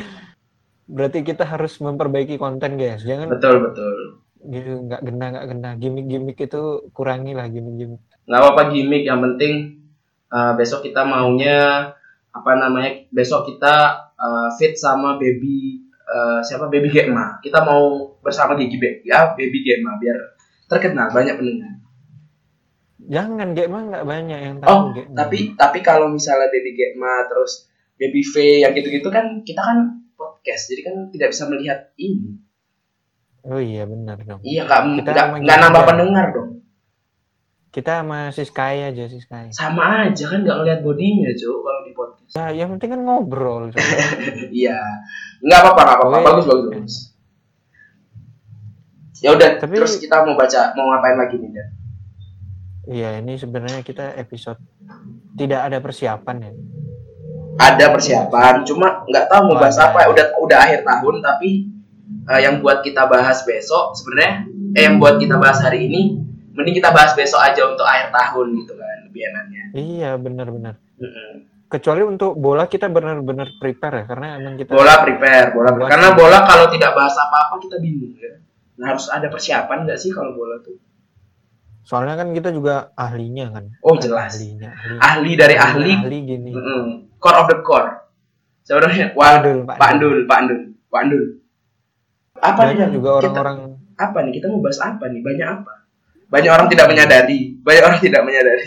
Berarti 0.89 1.21
kita 1.21 1.45
harus 1.45 1.77
memperbaiki 1.83 2.41
konten, 2.41 2.81
guys. 2.81 3.05
Jangan 3.05 3.29
betul 3.29 3.61
betul 3.61 3.93
gitu 4.39 4.87
nggak 4.87 5.03
gena 5.03 5.27
nggak 5.35 5.47
gena 5.51 5.71
gimmick-gimmick 5.77 6.39
itu 6.39 6.63
kurangi 6.95 7.35
lah 7.35 7.51
gimmick-gimmick. 7.51 7.99
nggak 8.25 8.39
apa-apa 8.39 8.63
gimmick 8.71 9.03
yang 9.03 9.19
penting 9.19 9.83
uh, 10.31 10.55
besok 10.55 10.87
kita 10.87 11.03
maunya 11.03 11.91
apa 12.31 12.51
namanya 12.55 13.03
besok 13.11 13.51
kita 13.51 13.75
uh, 14.15 14.49
fit 14.55 14.79
sama 14.79 15.19
baby 15.19 15.88
uh, 16.09 16.41
siapa 16.41 16.73
baby 16.73 16.89
Gemma 16.89 17.37
kita 17.45 17.61
mau 17.63 18.17
bersama 18.25 18.57
Gigi 18.57 18.81
Be 18.81 19.05
ya 19.05 19.37
baby 19.37 19.61
Gemma 19.63 20.01
biar 20.01 20.17
terkenal 20.67 21.13
banyak 21.13 21.37
pendengar 21.37 21.73
Jangan 23.09 23.57
Gemma 23.57 23.79
nggak 23.89 24.05
banyak 24.05 24.39
yang 24.43 24.57
tahu 24.61 24.69
Oh, 24.69 24.83
Gemma. 24.93 25.17
tapi 25.17 25.57
tapi 25.57 25.79
kalau 25.81 26.13
misalnya 26.13 26.53
Baby 26.53 26.77
Gemma 26.77 27.25
terus 27.25 27.65
Baby 27.97 28.21
V 28.21 28.35
yang 28.61 28.77
gitu-gitu 28.77 29.09
kan 29.09 29.41
kita 29.49 29.65
kan 29.65 29.79
podcast, 30.19 30.71
jadi 30.71 30.83
kan 30.87 30.95
tidak 31.15 31.29
bisa 31.35 31.47
melihat 31.47 31.79
ini. 31.99 32.43
Oh 33.47 33.59
iya 33.63 33.87
benar 33.87 34.19
dong. 34.23 34.43
Iya, 34.43 34.67
nggak 34.67 35.41
nggak 35.41 35.59
nambah 35.63 35.83
ya. 35.83 35.89
pendengar 35.89 36.27
dong. 36.35 36.58
Kita 37.69 38.01
sama 38.01 38.33
si 38.33 38.43
Sky 38.43 38.89
aja 38.89 39.05
si 39.07 39.19
Sky. 39.19 39.53
Sama 39.53 40.09
aja 40.09 40.25
kan 40.27 40.41
nggak 40.41 40.57
ngeliat 40.57 40.81
bodinya, 40.81 41.29
Cuk, 41.31 41.57
kalau 41.59 41.81
di 41.83 41.93
podcast. 41.93 42.33
Ya, 42.33 42.47
yang 42.55 42.73
penting 42.73 42.97
kan 42.97 43.01
ngobrol. 43.03 43.69
Iya, 44.51 44.81
nggak 45.41 45.59
apa-apa, 45.63 45.83
nggak 45.83 45.97
apa-apa, 45.99 46.17
Oke. 46.17 46.27
bagus 46.27 46.47
bagus 46.47 46.67
bagus. 46.67 46.95
Ya 49.19 49.35
udah, 49.35 49.59
Tapi- 49.59 49.77
terus 49.77 49.99
kita 49.99 50.23
mau 50.23 50.33
baca, 50.33 50.73
mau 50.73 50.87
ngapain 50.89 51.17
lagi 51.19 51.37
nih, 51.37 51.51
Dan? 51.51 51.69
Iya 52.89 53.11
ini 53.21 53.37
sebenarnya 53.37 53.85
kita 53.85 54.17
episode 54.17 54.57
tidak 55.37 55.61
ada 55.61 55.79
persiapan 55.79 56.37
ya. 56.41 56.53
Ada 57.59 57.93
persiapan, 57.93 58.65
cuma 58.65 59.05
nggak 59.05 59.29
tahu 59.29 59.43
mau 59.45 59.55
Oh, 59.55 59.61
bahas 59.61 59.77
apa. 59.77 60.09
Udah 60.09 60.33
udah 60.41 60.59
akhir 60.59 60.89
tahun, 60.89 61.21
tapi 61.21 61.69
eh, 62.25 62.41
yang 62.41 62.65
buat 62.65 62.81
kita 62.81 63.05
bahas 63.05 63.45
besok 63.45 63.93
sebenarnya, 63.93 64.49
eh 64.73 64.83
yang 64.89 64.97
buat 64.97 65.21
kita 65.21 65.37
bahas 65.37 65.61
hari 65.61 65.85
ini, 65.85 66.17
mending 66.59 66.75
kita 66.75 66.91
bahas 66.91 67.15
besok 67.15 67.39
aja 67.39 67.63
untuk 67.65 67.87
akhir 67.87 68.11
tahun 68.11 68.47
gitu 68.59 68.75
kan, 68.75 68.97
lebih 69.07 69.23
enaknya. 69.25 69.63
Iya 69.73 70.11
benar-benar. 70.19 70.75
Mm-mm. 70.99 71.47
kecuali 71.69 72.01
untuk 72.01 72.33
bola 72.35 72.65
kita 72.65 72.89
benar-benar 72.89 73.55
prepare 73.55 74.01
ya 74.01 74.05
karena 74.09 74.41
emang 74.41 74.57
kita 74.57 74.73
Bola 74.73 74.99
prepare, 74.99 75.53
bola 75.53 75.69
Buat- 75.71 75.91
karena 75.93 76.09
bola 76.11 76.39
kalau 76.43 76.67
tidak 76.67 76.97
bahas 76.97 77.13
apa-apa 77.15 77.61
kita 77.61 77.77
bingung 77.79 78.17
ya. 78.17 78.41
Nah, 78.81 78.97
harus 78.97 79.07
ada 79.07 79.29
persiapan 79.29 79.85
nggak 79.85 80.01
sih 80.01 80.11
kalau 80.11 80.33
bola 80.33 80.59
tuh? 80.59 80.81
soalnya 81.85 82.17
kan 82.17 82.37
kita 82.37 82.53
juga 82.53 82.93
ahlinya 82.93 83.49
kan 83.49 83.65
Oh, 83.81 83.97
jelas. 83.97 84.37
ahlinya 84.37 84.77
ahli, 84.77 84.97
Ahli 85.01 85.31
dari 85.37 85.57
ahli, 85.57 85.93
ahli 85.95 86.19
gini 86.21 86.51
mm, 86.53 87.17
core 87.17 87.37
of 87.37 87.49
the 87.49 87.57
core. 87.61 87.89
Sebenarnya, 88.61 89.17
wah, 89.17 89.41
Andul, 89.41 89.65
Pak 89.65 89.77
Pak 89.81 89.89
Andul, 89.97 90.17
Pak 90.29 90.37
Andul, 90.45 90.61
Pak 90.93 91.01
Andul. 91.01 91.25
Apa 92.37 92.61
nih? 92.69 92.93
juga 92.93 93.11
orang-orang 93.17 93.59
apa 93.97 94.19
nih? 94.21 94.33
Kita 94.37 94.47
mau 94.47 94.61
bahas 94.61 94.77
apa 94.79 95.05
nih? 95.09 95.21
Banyak 95.25 95.49
apa? 95.49 95.73
Banyak 96.29 96.51
orang 96.53 96.69
tidak 96.69 96.87
menyadari. 96.89 97.57
Banyak 97.61 97.83
orang 97.83 98.01
tidak 98.01 98.23
menyadari. 98.25 98.65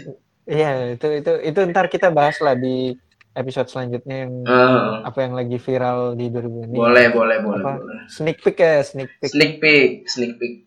iya 0.49 0.97
itu 0.97 1.05
itu 1.21 1.31
itu 1.45 1.59
ntar 1.69 1.85
kita 1.87 2.09
bahas 2.09 2.41
lah 2.41 2.57
di 2.57 2.97
episode 3.31 3.69
selanjutnya 3.69 4.25
yang 4.27 4.33
Eh, 4.43 4.91
apa 5.05 5.19
yang 5.23 5.33
lagi 5.37 5.55
viral 5.55 6.17
di 6.17 6.27
2000 6.27 6.65
ini 6.67 6.75
boleh, 6.75 7.05
boleh, 7.13 7.37
boleh, 7.39 7.63
Apa? 7.63 7.71
boleh. 7.77 8.03
sneak 8.09 8.41
peek 8.41 8.57
ya 8.57 8.81
sneak 8.83 9.09
peek 9.21 9.29
Sneak 9.31 9.53
peek, 9.61 9.89
sneak 10.09 10.33
peek. 10.35 10.65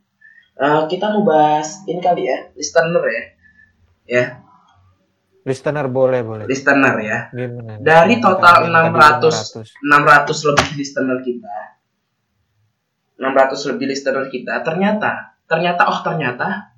Eh, 0.55 0.83
kita 0.89 1.11
mau 1.11 1.27
bahas 1.27 1.83
ini 1.85 1.99
kali 1.99 2.31
ya, 2.31 2.39
listener 2.55 3.05
ya. 3.05 3.23
Ya, 4.05 4.25
listener 5.45 5.87
boleh 5.89 6.21
boleh 6.23 6.45
listener 6.47 6.95
ya. 7.01 7.19
gimana 7.29 7.77
Dari 7.81 8.21
total 8.21 8.69
Yang 8.69 8.95
tadi 8.95 9.35
600 9.83 9.83
600 9.83 10.49
lebih 10.49 10.71
listener 10.79 11.19
kita. 11.21 11.55
600 13.19 13.71
lebih 13.75 13.87
listener 13.91 14.25
kita. 14.29 14.55
Ternyata, 14.61 15.11
ternyata 15.45 15.83
oh 15.89 15.99
ternyata 16.01 16.74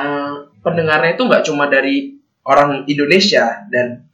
eh, 0.00 0.34
pendengarnya 0.64 1.16
itu 1.16 1.22
nggak 1.28 1.44
cuma 1.46 1.68
dari 1.68 2.16
orang 2.44 2.88
Indonesia 2.88 3.68
dan 3.68 4.08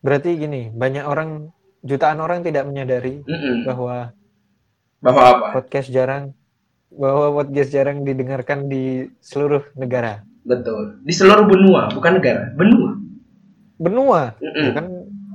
berarti 0.00 0.38
gini 0.38 0.72
banyak 0.72 1.04
orang 1.04 1.52
jutaan 1.84 2.22
orang 2.22 2.40
tidak 2.40 2.64
menyadari 2.64 3.20
mm-mm, 3.24 3.68
bahwa 3.68 4.14
bahwa 5.00 5.22
apa? 5.24 5.46
podcast 5.60 5.88
jarang 5.92 6.32
bahwa 6.90 7.32
podcast 7.36 7.70
jarang 7.72 8.02
didengarkan 8.02 8.66
di 8.70 9.08
seluruh 9.20 9.62
negara 9.76 10.24
Betul. 10.40 11.04
Di 11.04 11.12
seluruh 11.12 11.44
benua, 11.44 11.92
bukan 11.92 12.16
negara, 12.16 12.48
benua. 12.56 12.96
benua 13.76 14.32
kan 14.72 14.86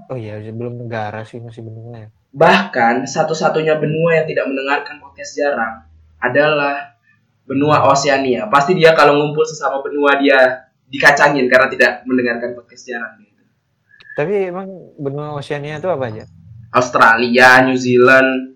oh 0.09 0.17
iya 0.17 0.37
belum 0.53 0.85
negara 0.85 1.25
sih 1.25 1.41
masih 1.41 1.65
benua 1.65 2.05
ya 2.05 2.09
Bahkan 2.35 3.07
satu-satunya 3.07 3.79
benua 3.79 4.21
yang 4.21 4.27
tidak 4.27 4.45
mendengarkan 4.51 4.99
podcast 4.99 5.39
jarang 5.39 5.87
adalah 6.19 6.94
benua 7.45 7.85
Oceania. 7.85 8.49
Pasti 8.49 8.73
dia 8.73 8.91
kalau 8.91 9.15
ngumpul 9.21 9.45
sesama 9.45 9.79
benua 9.79 10.17
dia 10.17 10.65
dikacangin 10.85 11.45
karena 11.45 11.65
tidak 11.69 11.91
mendengarkan 12.05 12.53
podcast 12.53 12.85
jarang. 12.85 13.17
Gitu. 13.17 13.41
tapi 14.15 14.47
emang 14.47 14.67
benua 14.95 15.35
Oceania 15.35 15.75
itu 15.75 15.89
apa 15.91 16.07
aja 16.07 16.23
Australia, 16.71 17.63
New 17.67 17.75
Zealand, 17.75 18.55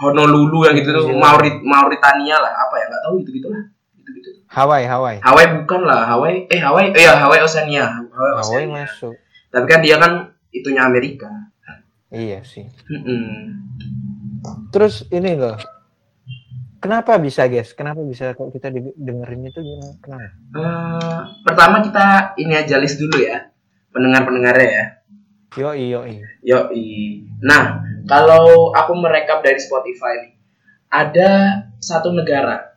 Honolulu 0.00 0.64
yang 0.64 0.74
gitu 0.80 0.90
tuh. 0.90 1.12
Maurit 1.12 1.60
Mauritania 1.60 2.40
lah, 2.40 2.52
apa 2.56 2.74
ya 2.80 2.84
nggak 2.88 3.02
tahu 3.04 3.14
gitu 3.20 3.30
gitulah, 3.36 3.62
gitu 4.00 4.10
gitu. 4.16 4.30
Hawaii 4.48 4.88
Hawaii 4.88 5.18
Hawaii 5.20 5.48
bukan 5.60 5.80
lah, 5.84 6.08
Hawaii, 6.08 6.48
eh 6.48 6.60
Hawaii, 6.60 6.88
eh 6.96 7.04
ya 7.04 7.20
Hawaii 7.20 7.42
Oceania, 7.44 7.84
Hawaii 7.84 8.10
Hawaii 8.16 8.64
Oceania. 8.64 8.76
masuk 8.86 9.14
Tapi 9.52 9.64
kan 9.68 9.80
dia 9.84 9.96
kan 10.00 10.12
itunya 10.50 10.82
Amerika. 10.82 11.28
iya 12.08 12.40
sih 12.46 12.64
Mm-mm. 12.88 13.58
terus 14.70 15.02
ini 15.10 15.34
loh 15.34 15.58
kenapa 16.84 17.16
bisa 17.16 17.48
guys 17.48 17.72
kenapa 17.72 18.04
bisa 18.04 18.36
kok 18.36 18.52
kita 18.52 18.68
dengerin 18.94 19.48
itu 19.48 19.58
gimana 19.58 19.96
kenapa 20.04 20.28
Eh, 20.54 21.20
pertama 21.42 21.80
kita 21.80 22.36
ini 22.36 22.52
aja 22.54 22.76
list 22.76 23.00
dulu 23.00 23.16
ya, 23.18 23.48
pendengar-pendengarnya 23.90 24.68
ya. 24.68 24.84
yoi 25.54 25.86
yoi 25.88 26.14
Yoi. 26.42 26.86
Nah, 27.40 27.78
kalau 28.04 28.68
aku 28.70 28.92
merekap 28.94 29.40
dari 29.40 29.56
Spotify 29.56 30.18
nih, 30.20 30.32
ada 30.90 31.30
satu 31.78 32.10
negara, 32.10 32.74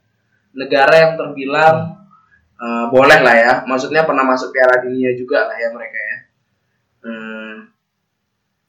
negara 0.54 0.94
yang 0.96 1.14
terbilang 1.18 2.08
eh, 2.56 2.86
boleh 2.90 3.20
lah 3.22 3.36
ya, 3.36 3.54
maksudnya 3.66 4.08
pernah 4.08 4.24
masuk 4.24 4.50
Piala 4.50 4.80
Dunia 4.80 5.14
juga 5.14 5.46
lah 5.46 5.58
ya 5.58 5.70
mereka 5.70 6.00
ya. 6.00 6.18
Hmm, 6.98 7.54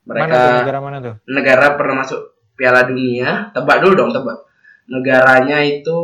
mereka 0.05 0.25
mana 0.29 0.37
tuh 0.37 0.53
negara 0.61 0.79
mana 0.81 0.97
tuh 1.01 1.15
negara 1.27 1.67
pernah 1.77 1.97
masuk 2.03 2.21
Piala 2.53 2.83
Dunia, 2.85 3.55
tebak 3.55 3.79
dulu 3.81 3.95
dong 3.95 4.13
tebak. 4.13 4.48
Negaranya 4.89 5.61
itu 5.63 6.01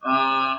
eh, 0.00 0.56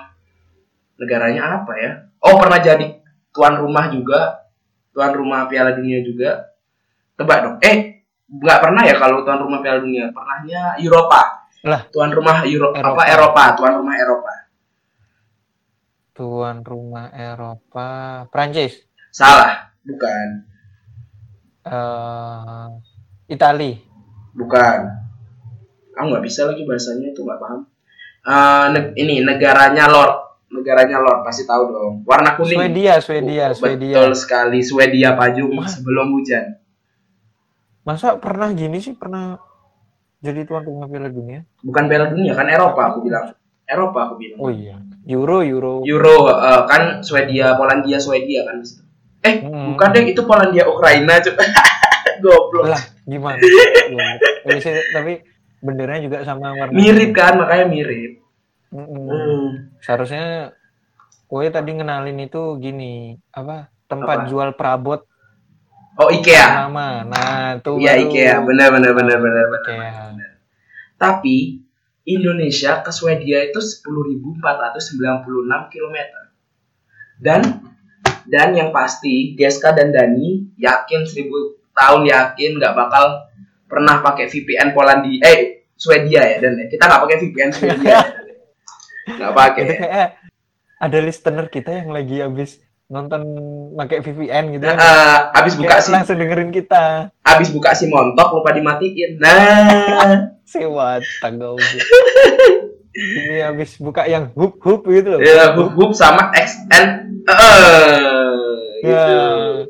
negaranya 1.02 1.62
apa 1.62 1.74
ya? 1.78 1.92
Oh 2.22 2.38
pernah 2.38 2.62
jadi 2.62 3.02
tuan 3.34 3.58
rumah 3.58 3.90
juga, 3.90 4.50
tuan 4.94 5.14
rumah 5.14 5.50
Piala 5.50 5.74
Dunia 5.74 6.02
juga. 6.06 6.54
Tebak 7.18 7.40
dong. 7.42 7.58
Eh 7.66 8.06
nggak 8.30 8.60
pernah 8.62 8.86
ya 8.86 8.96
kalau 9.02 9.26
tuan 9.26 9.42
rumah 9.42 9.60
Piala 9.66 9.82
Dunia, 9.82 10.14
pernahnya 10.14 10.78
Eropa. 10.78 11.50
Lah. 11.66 11.82
Tuan 11.90 12.14
rumah 12.14 12.46
Euro 12.46 12.72
Eropa. 12.72 13.02
apa 13.02 13.04
Eropa, 13.10 13.44
tuan 13.58 13.74
rumah 13.82 13.96
Eropa. 13.98 14.34
tuan 16.18 16.66
rumah 16.66 17.14
Eropa 17.14 17.90
Prancis 18.34 18.74
Salah, 19.14 19.70
bukan, 19.86 20.50
eh 21.62 22.68
Itali 23.30 23.78
bukan. 24.34 25.07
Aku 25.98 26.06
nggak 26.08 26.24
bisa 26.24 26.46
lagi 26.46 26.62
bahasanya 26.62 27.10
itu 27.10 27.20
nggak 27.20 27.38
paham. 27.38 27.60
Eh, 28.22 28.66
ne- 28.70 28.94
ini 28.96 29.20
negaranya 29.20 29.86
Lord, 29.86 30.14
negaranya 30.50 30.98
Lord 30.98 31.24
pasti 31.24 31.44
tahu 31.44 31.64
dong. 31.68 31.94
Warna 32.04 32.36
kuning. 32.36 32.54
Swedia 32.56 32.94
Swedia 32.98 33.46
Oh, 33.48 33.56
Swedia 33.56 33.98
Betul 33.98 34.14
sekali, 34.14 34.60
Swedia 34.60 35.10
Pajung 35.14 35.52
Wah. 35.54 35.66
sebelum 35.66 36.14
hujan. 36.14 36.60
masa 37.82 38.16
pernah 38.16 38.52
gini 38.52 38.78
sih 38.78 38.92
pernah 38.92 39.40
jadi 40.20 40.44
tuan 40.44 40.60
rumah 40.62 40.86
Piala 40.86 41.08
Dunia 41.08 41.40
Bukan 41.58 41.88
Piala 41.88 42.12
Dunia 42.12 42.36
kan 42.36 42.44
Eropa 42.46 42.82
aku 42.86 43.00
bilang. 43.02 43.32
Eropa 43.64 44.00
aku 44.04 44.16
bilang. 44.18 44.38
oh 44.38 44.52
iya 44.52 44.76
Euro 45.08 45.40
Euro 45.40 45.80
Euro 45.82 46.28
eh, 46.28 46.62
kan 46.66 47.00
Swedia, 47.00 47.56
Polandia, 47.56 47.96
Swedia 47.96 48.44
kan. 48.44 48.60
Eh, 49.22 49.36
Hmm. 49.42 49.72
bukan 49.72 49.88
deh 49.90 50.04
itu 50.06 50.20
Polandia 50.22 50.64
Ukraina 50.66 51.16
coba. 51.18 51.48
Goblok. 52.20 52.66
lah 52.68 52.82
gimana 53.04 53.40
Tapi 54.42 54.58
sih- 54.58 54.90
tapi 54.90 55.14
benderanya 55.60 56.04
juga 56.04 56.18
sama 56.22 56.52
warna 56.52 56.72
Mirip 56.72 57.12
kan, 57.12 57.36
makanya 57.36 57.66
mirip. 57.66 58.14
Mm-mm. 58.68 59.08
Hmm. 59.08 59.48
seharusnya 59.80 60.52
gue 61.24 61.44
tadi 61.48 61.72
ngenalin 61.72 62.20
itu 62.20 62.42
gini 62.58 63.16
apa 63.30 63.68
tempat 63.86 64.18
Apa? 64.22 64.28
jual 64.28 64.50
perabot 64.54 65.08
Oh, 65.96 66.14
IKEA. 66.14 66.68
nama 66.68 67.02
nah 67.02 67.58
tuh 67.58 67.80
Iya, 67.80 67.96
baru- 67.96 68.04
IKEA. 68.06 68.36
Benar 68.40 68.68
benar 68.70 68.92
benar 68.94 69.18
benar 69.18 69.46
benar. 69.50 70.30
Tapi 70.94 71.58
Indonesia 72.06 72.80
ke 72.80 72.92
Swedia 72.92 73.42
itu 73.42 73.58
10.496 73.58 74.38
km. 75.68 75.98
Dan 77.18 77.42
dan 78.24 78.50
yang 78.52 78.70
pasti 78.70 79.34
Deska 79.34 79.72
dan 79.72 79.90
Dani 79.90 80.54
yakin 80.54 81.02
1000 81.02 81.34
tahun 81.72 82.02
yakin 82.06 82.52
nggak 82.56 82.76
bakal 82.76 83.26
pernah 83.68 84.00
pakai 84.02 84.32
VPN 84.32 84.72
Polandia 84.72 85.22
eh 85.28 85.40
Swedia 85.78 86.26
ya 86.26 86.38
dan 86.42 86.58
ya. 86.58 86.66
kita 86.72 86.84
nggak 86.90 87.02
pakai 87.06 87.18
VPN 87.22 87.52
Swedia 87.54 87.84
ya, 87.86 88.00
ya. 88.00 88.02
nggak 89.14 89.34
pakai 89.36 89.62
itu 89.62 89.74
ya. 89.74 89.80
kayak 89.80 90.10
ada 90.78 90.98
listener 91.04 91.46
kita 91.52 91.72
yang 91.84 91.90
lagi 91.94 92.18
habis 92.24 92.62
nonton 92.88 93.22
pakai 93.76 94.00
VPN 94.00 94.56
gitu 94.56 94.64
kan 94.64 94.78
Eh, 94.80 95.20
abis 95.44 95.54
buka 95.60 95.76
Kayak 95.76 95.84
si 95.84 95.90
langsung 95.92 96.18
dengerin 96.18 96.52
kita 96.56 97.12
abis 97.28 97.50
buka 97.52 97.76
si 97.76 97.86
montok 97.92 98.40
lupa 98.40 98.56
dimatiin 98.56 99.20
nah 99.20 100.32
sewat 100.52 101.04
tanggal 101.20 101.60
ini 102.96 103.44
habis 103.44 103.76
buka 103.78 104.08
yang 104.08 104.32
hup 104.34 104.58
hup 104.64 104.88
gitu 104.88 105.20
loh 105.20 105.20
ya 105.20 105.52
hub 105.52 105.76
hub 105.76 105.92
sama 105.92 106.32
XN 106.32 106.88
eh 107.28 108.48
gitu. 108.80 108.88
Ya. 108.88 109.68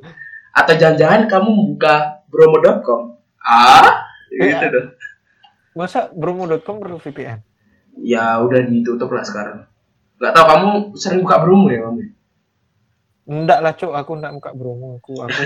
atau 0.54 0.74
jangan-jangan 0.78 1.26
kamu 1.26 1.50
membuka 1.50 2.22
bromo.com 2.30 3.17
ah 3.48 4.04
gitu 4.28 4.44
Iya. 4.44 4.68
dong. 4.68 4.88
Masa 5.74 6.12
bromo.com 6.12 6.78
perlu 6.84 7.00
VPN 7.00 7.40
ya 7.98 8.38
udah 8.38 8.62
ditutup 8.62 9.10
lah 9.10 9.26
sekarang. 9.26 9.66
Nggak 10.18 10.34
tahu 10.34 10.46
kamu 10.46 10.70
sering 10.94 11.22
buka 11.26 11.38
bromo 11.42 11.68
ya 11.70 11.82
kamu 11.86 12.02
enggak 13.28 13.60
lah 13.60 13.74
cok 13.76 13.94
aku 13.94 14.12
enggak 14.18 14.34
buka 14.38 14.52
bromo. 14.54 14.88
Aku 15.00 15.14
aku 15.20 15.42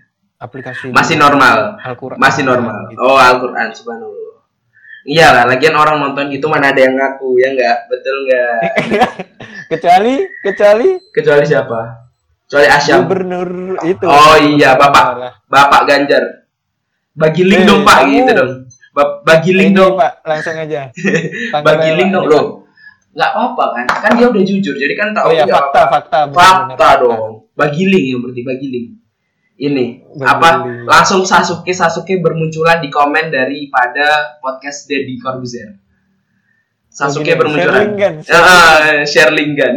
aplikasi 0.44 0.92
Masih 0.92 1.16
normal. 1.16 1.80
Al-Quran. 1.82 2.18
Masih 2.20 2.42
normal? 2.44 2.92
Gitu. 2.92 2.98
oh 3.00 3.16
Al-Quran 3.18 3.68
subhanallah. 3.72 4.24
Iya 5.06 5.30
lah 5.30 5.44
lagian 5.46 5.78
orang 5.78 6.02
nonton 6.02 6.34
gitu 6.34 6.50
mana 6.50 6.74
ada 6.74 6.80
yang 6.82 6.98
ngaku 6.98 7.38
ya 7.38 7.48
nggak? 7.54 7.76
Betul 7.86 8.16
nggak? 8.26 8.58
Kecuali 9.70 10.14
kecuali 10.42 10.88
kecuali 11.10 11.42
siapa? 11.46 11.80
Kecuali 12.46 12.66
Asyam. 12.70 12.98
Gubernur 13.02 13.50
itu. 13.82 14.06
Oh 14.06 14.38
iya, 14.38 14.78
Bapak. 14.78 15.18
Bapak 15.50 15.82
Ganjar 15.90 16.45
bagi 17.16 17.42
link 17.42 17.62
Eh, 17.62 17.66
dong 17.66 17.80
Pak 17.82 17.96
kamu- 17.98 18.12
gitu 18.14 18.32
dong 18.32 18.50
Ba- 18.92 19.20
bagi 19.22 19.52
link 19.52 19.70
Ini, 19.70 19.76
dong 19.76 19.92
pak 19.94 20.12
langsung 20.22 20.54
aja 20.54 20.88
bagi 21.66 21.90
link 21.92 22.10
dong 22.10 22.26
loh 22.26 22.44
nggak 23.12 23.30
apa-apa 23.30 23.64
kan 23.74 23.86
kan 23.98 24.10
dia 24.14 24.26
udah 24.26 24.42
jujur 24.42 24.72
jadi 24.72 24.92
kan 24.92 25.08
tahu 25.10 25.26
oh 25.26 25.32
ya 25.32 25.44
fakta 25.44 25.56
apa-apa. 25.80 25.84
fakta 25.90 26.18
benar, 26.26 26.36
fakta 26.36 26.76
benar, 26.76 26.96
dong 26.98 27.20
bagi 27.52 27.84
link 27.84 28.04
yang 28.06 28.20
berarti 28.20 28.42
bagi 28.42 28.66
link 28.66 28.86
ini 29.56 29.86
Berbeli. 30.10 30.28
apa 30.30 30.48
langsung 30.86 31.24
Sasuke 31.24 31.72
Sasuke 31.72 32.20
bermunculan 32.20 32.76
di 32.78 32.88
komen 32.88 33.28
daripada 33.28 34.36
podcast 34.36 34.84
Deddy 34.84 35.16
Corbuzier. 35.16 35.80
Sasuke 36.86 37.24
gini, 37.26 37.36
bermunculan. 37.36 37.84
Sherlingan, 37.88 38.14
Ah, 38.30 39.00
Sherlingan. 39.02 39.74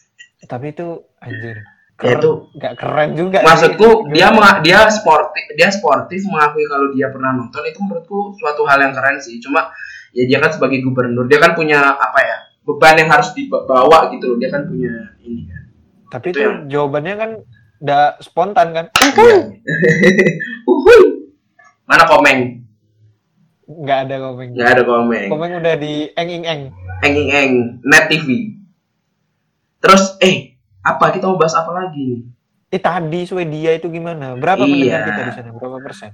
Tapi 0.50 0.66
itu 0.70 0.88
anjir. 1.18 1.64
Ya, 2.02 2.08
Keren, 2.08 2.18
itu. 2.18 2.32
nggak 2.52 2.74
keren 2.74 3.08
juga. 3.12 3.38
sih. 3.38 3.46
Maksudku 3.46 3.88
dia 4.10 4.26
menga- 4.28 4.58
dia 4.58 4.80
sportif 4.88 5.44
dia 5.52 5.68
sportif 5.68 6.20
mengakui 6.24 6.66
kalau 6.66 6.90
dia 6.90 7.06
pernah 7.08 7.30
nonton 7.32 7.62
itu 7.62 7.78
menurutku 7.78 8.18
suatu 8.34 8.66
hal 8.66 8.78
yang 8.80 8.90
keren 8.90 9.16
sih. 9.16 9.38
Cuma 9.38 9.70
ya 10.10 10.26
dia 10.26 10.38
kan 10.38 10.50
sebagai 10.50 10.80
gubernur 10.80 11.24
dia 11.24 11.38
kan 11.38 11.52
punya 11.52 11.78
apa 11.78 12.18
ya 12.18 12.36
beban 12.62 12.94
yang 12.96 13.06
harus 13.08 13.30
dibawa 13.32 14.10
gitu 14.10 14.24
loh. 14.26 14.36
Dia 14.36 14.50
kan 14.50 14.66
punya 14.66 14.90
ini 15.20 15.46
kan. 15.46 15.62
Tapi 16.10 16.26
itu 16.26 16.34
itu 16.34 16.40
yang- 16.40 16.66
jawabannya 16.66 17.14
kan 17.14 17.30
udah 17.78 18.02
spontan 18.18 18.68
kan? 18.72 18.84
Iya. 18.92 19.36
Uhuy. 20.70 21.02
Mana 21.82 22.04
komeng? 22.04 22.66
Nggak 23.64 23.98
ada 24.04 24.16
komen. 24.20 24.46
Nggak 24.52 24.70
ada 24.70 24.82
komeng. 24.82 25.28
Komen 25.28 25.50
udah 25.56 25.74
di 25.76 26.10
eng 26.10 26.28
eng 26.30 26.44
eng. 26.44 26.62
Eng 27.00 27.14
eng 27.16 27.30
eng 27.30 27.52
net 27.82 28.06
TV. 28.06 28.58
Terus 29.78 30.14
eh 30.18 30.51
apa 30.82 31.10
kita 31.10 31.24
mau 31.24 31.36
bahas 31.36 31.54
apa 31.54 31.70
lagi 31.72 32.02
nih? 32.02 32.22
Eh 32.68 32.78
tadi 32.78 33.20
Swedia 33.22 33.70
itu 33.72 33.86
gimana? 33.86 34.34
Berapa 34.34 34.60
Iya. 34.60 34.68
pendengar 34.68 35.02
kita 35.04 35.20
di 35.22 35.32
sana? 35.32 35.50
Berapa 35.52 35.78
persen? 35.78 36.10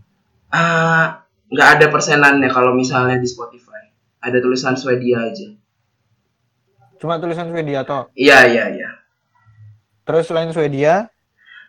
Ah, 0.49 1.07
nggak 1.47 1.69
ada 1.75 1.87
persenannya 1.89 2.49
kalau 2.49 2.73
misalnya 2.73 3.17
di 3.17 3.25
Spotify. 3.25 3.89
Ada 4.19 4.39
tulisan 4.39 4.75
Swedia 4.75 5.23
aja. 5.25 5.49
Cuma 6.97 7.17
tulisan 7.17 7.47
Swedia 7.47 7.83
toh. 7.83 8.11
Iya 8.13 8.45
iya 8.45 8.65
iya. 8.69 8.91
Terus 10.03 10.27
selain 10.27 10.51
Swedia, 10.51 11.07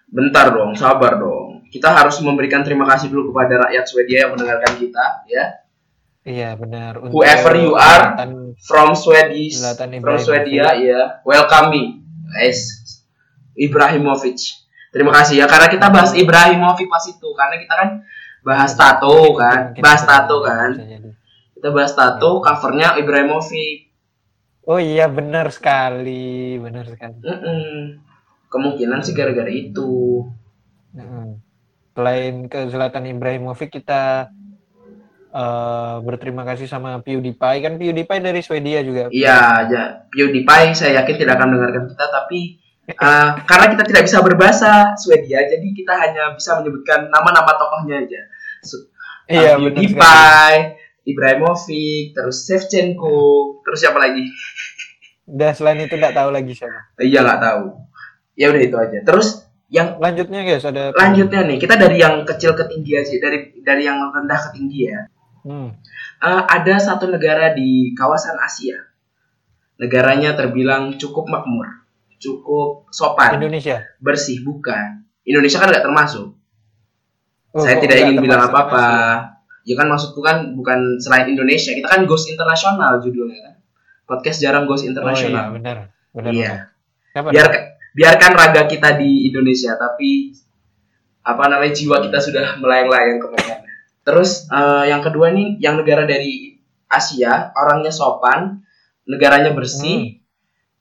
Bentar 0.07 0.49
dong, 0.49 0.73
sabar 0.73 1.15
dong. 1.15 1.61
Kita 1.69 1.93
harus 1.93 2.17
memberikan 2.19 2.65
terima 2.65 2.81
kasih 2.83 3.07
dulu 3.07 3.29
kepada 3.29 3.61
rakyat 3.61 3.85
Swedia 3.85 4.25
yang 4.25 4.33
mendengarkan 4.33 4.73
kita, 4.75 5.05
ya. 5.23 5.45
iya 6.25 6.57
benar. 6.57 6.97
Untuk 6.97 7.13
Whoever 7.13 7.53
you 7.55 7.77
are, 7.77 8.17
Zlatan- 8.17 8.57
From 8.57 8.89
Swedish, 8.91 9.53
Zlatan 9.55 9.93
from. 10.01 10.17
Swedia, 10.17 10.73
ya. 10.75 11.21
Welcome 11.21 11.67
me, 11.69 11.81
guys. 12.29 12.79
Ibrahimovic. 13.59 14.39
Terima 14.89 15.13
kasih 15.13 15.43
ya, 15.43 15.45
karena 15.45 15.67
kita 15.69 15.91
bahas 15.93 16.15
Ibrahimovic 16.17 16.89
pas 16.89 17.05
itu, 17.05 17.29
karena 17.37 17.61
kita 17.61 17.73
kan 17.75 17.89
bahas 18.41 18.71
tato 18.73 19.35
kan, 19.37 19.75
bahas 19.77 20.01
tato 20.07 20.41
kan. 20.41 20.73
Kita 21.53 21.69
bahas 21.75 21.93
tato, 21.93 22.39
covernya 22.39 22.95
Ibrahimovic. 22.97 23.91
Oh 24.69 24.79
iya 24.79 25.09
benar 25.09 25.51
sekali, 25.51 26.57
benar 26.57 26.87
sekali. 26.87 27.19
Mm-mm. 27.19 27.99
Kemungkinan 28.49 29.03
sih 29.05 29.13
gara-gara 29.13 29.49
itu. 29.49 30.25
Mm. 30.95 31.37
Selain 31.93 32.35
ke 32.47 32.69
Zlatan 32.71 33.11
Ibrahimovic 33.11 33.75
kita 33.75 34.31
eh, 35.33 35.95
berterima 36.01 36.43
kasih 36.45 36.65
sama 36.65 36.99
PewDiePie 37.05 37.59
kan 37.61 37.73
PewDiePie 37.77 38.21
dari 38.21 38.41
Swedia 38.41 38.79
juga. 38.81 39.13
Iya, 39.13 39.69
ya. 39.69 39.83
PewDiePie 40.09 40.73
saya 40.73 41.01
yakin 41.03 41.15
tidak 41.17 41.37
akan 41.37 41.47
mendengarkan 41.53 41.85
kita, 41.89 42.05
tapi 42.09 42.39
uh, 42.97 43.37
karena 43.49 43.65
kita 43.77 43.83
tidak 43.85 44.03
bisa 44.09 44.17
berbahasa 44.25 44.71
Swedia, 44.97 45.45
jadi 45.45 45.67
kita 45.69 45.93
hanya 45.93 46.23
bisa 46.33 46.57
menyebutkan 46.57 47.09
nama-nama 47.13 47.51
tokohnya 47.55 48.01
aja. 48.01 48.21
So, 48.65 48.75
uh, 48.77 48.85
Iya 49.29 49.51
benar 49.57 49.77
sekali. 49.77 49.85
PewDiePie, 49.85 50.57
Ibrahimovic, 51.09 52.05
terus 52.17 52.37
Shevchenko, 52.45 53.17
terus 53.65 53.79
siapa 53.81 53.97
lagi? 54.01 54.25
Udah 55.29 55.53
selain 55.53 55.85
itu 55.85 55.93
nggak 55.93 56.17
tahu 56.17 56.29
lagi 56.33 56.53
siapa. 56.57 56.97
Iya 56.97 57.21
nggak 57.21 57.41
tahu. 57.41 57.65
Ya 58.33 58.49
udah 58.49 58.61
itu 58.65 58.77
aja. 58.79 58.99
Terus 59.05 59.45
yang 59.69 60.01
Lanjutnya 60.01 60.41
guys 60.41 60.65
ada 60.65 60.89
lanjutnya 60.97 61.45
nih, 61.45 61.57
kita 61.61 61.77
dari 61.77 62.01
yang 62.01 62.25
kecil 62.25 62.57
ke 62.57 62.65
tinggi 62.65 62.97
aja, 62.97 63.13
dari 63.21 63.53
dari 63.61 63.85
yang 63.85 64.09
rendah 64.09 64.39
ke 64.49 64.57
tinggi 64.57 64.89
ya. 64.89 65.05
Hmm. 65.43 65.69
Eh, 66.19 66.43
ada 66.45 66.75
satu 66.77 67.07
negara 67.07 67.55
di 67.55 67.95
kawasan 67.95 68.35
Asia. 68.37 68.75
Negaranya 69.79 70.35
terbilang 70.35 70.99
cukup 70.99 71.31
makmur, 71.31 71.87
cukup 72.19 72.91
sopan, 72.91 73.39
Indonesia. 73.39 73.79
bersih, 74.03 74.43
bukan. 74.43 75.07
Indonesia 75.23 75.55
kan 75.61 75.71
nggak 75.71 75.85
termasuk. 75.87 76.35
Oh, 77.49 77.63
Saya 77.63 77.79
tidak 77.79 78.03
ingin 78.03 78.19
bilang 78.19 78.43
termasuk 78.43 78.53
apa-apa. 78.53 78.83
Asia? 78.83 79.37
Ya 79.63 79.75
kan 79.77 79.87
maksudku 79.87 80.19
kan 80.19 80.37
bukan 80.57 80.99
selain 80.99 81.31
Indonesia, 81.31 81.71
kita 81.71 81.87
kan 81.87 82.03
Ghost 82.03 82.27
Internasional 82.27 82.99
judulnya 82.99 83.39
kan. 83.39 83.55
Podcast 84.03 84.41
jarang 84.41 84.65
Ghost 84.67 84.83
Oh 84.83 84.85
iya 84.85 84.91
Internasional. 84.91 85.45
benar. 85.55 85.77
Benar. 86.11 86.31
Iya. 86.33 86.53
benar. 87.13 87.31
Biar 87.31 87.47
biarkan 87.95 88.31
raga 88.35 88.63
kita 88.67 88.97
di 88.97 89.29
Indonesia, 89.31 89.77
tapi 89.77 90.33
apa 91.21 91.43
namanya 91.47 91.71
jiwa 91.71 92.01
kita 92.03 92.17
sudah 92.17 92.57
melayang-layang 92.57 93.21
ke 93.21 93.27
mana. 93.29 93.68
Terus 94.03 94.47
eh, 94.49 94.85
yang 94.89 95.01
kedua 95.01 95.29
nih, 95.29 95.59
yang 95.59 95.77
negara 95.77 96.03
dari 96.03 96.57
Asia, 96.89 97.53
orangnya 97.53 97.93
sopan, 97.93 98.63
negaranya 99.05 99.53
bersih, 99.53 100.17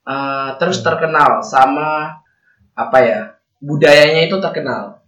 eh, 0.04 0.50
terus 0.56 0.80
Hmm. 0.80 0.86
terkenal 0.92 1.42
sama 1.42 2.20
apa 2.72 2.98
ya 3.02 3.20
budayanya 3.58 4.30
itu 4.30 4.38
terkenal. 4.38 5.02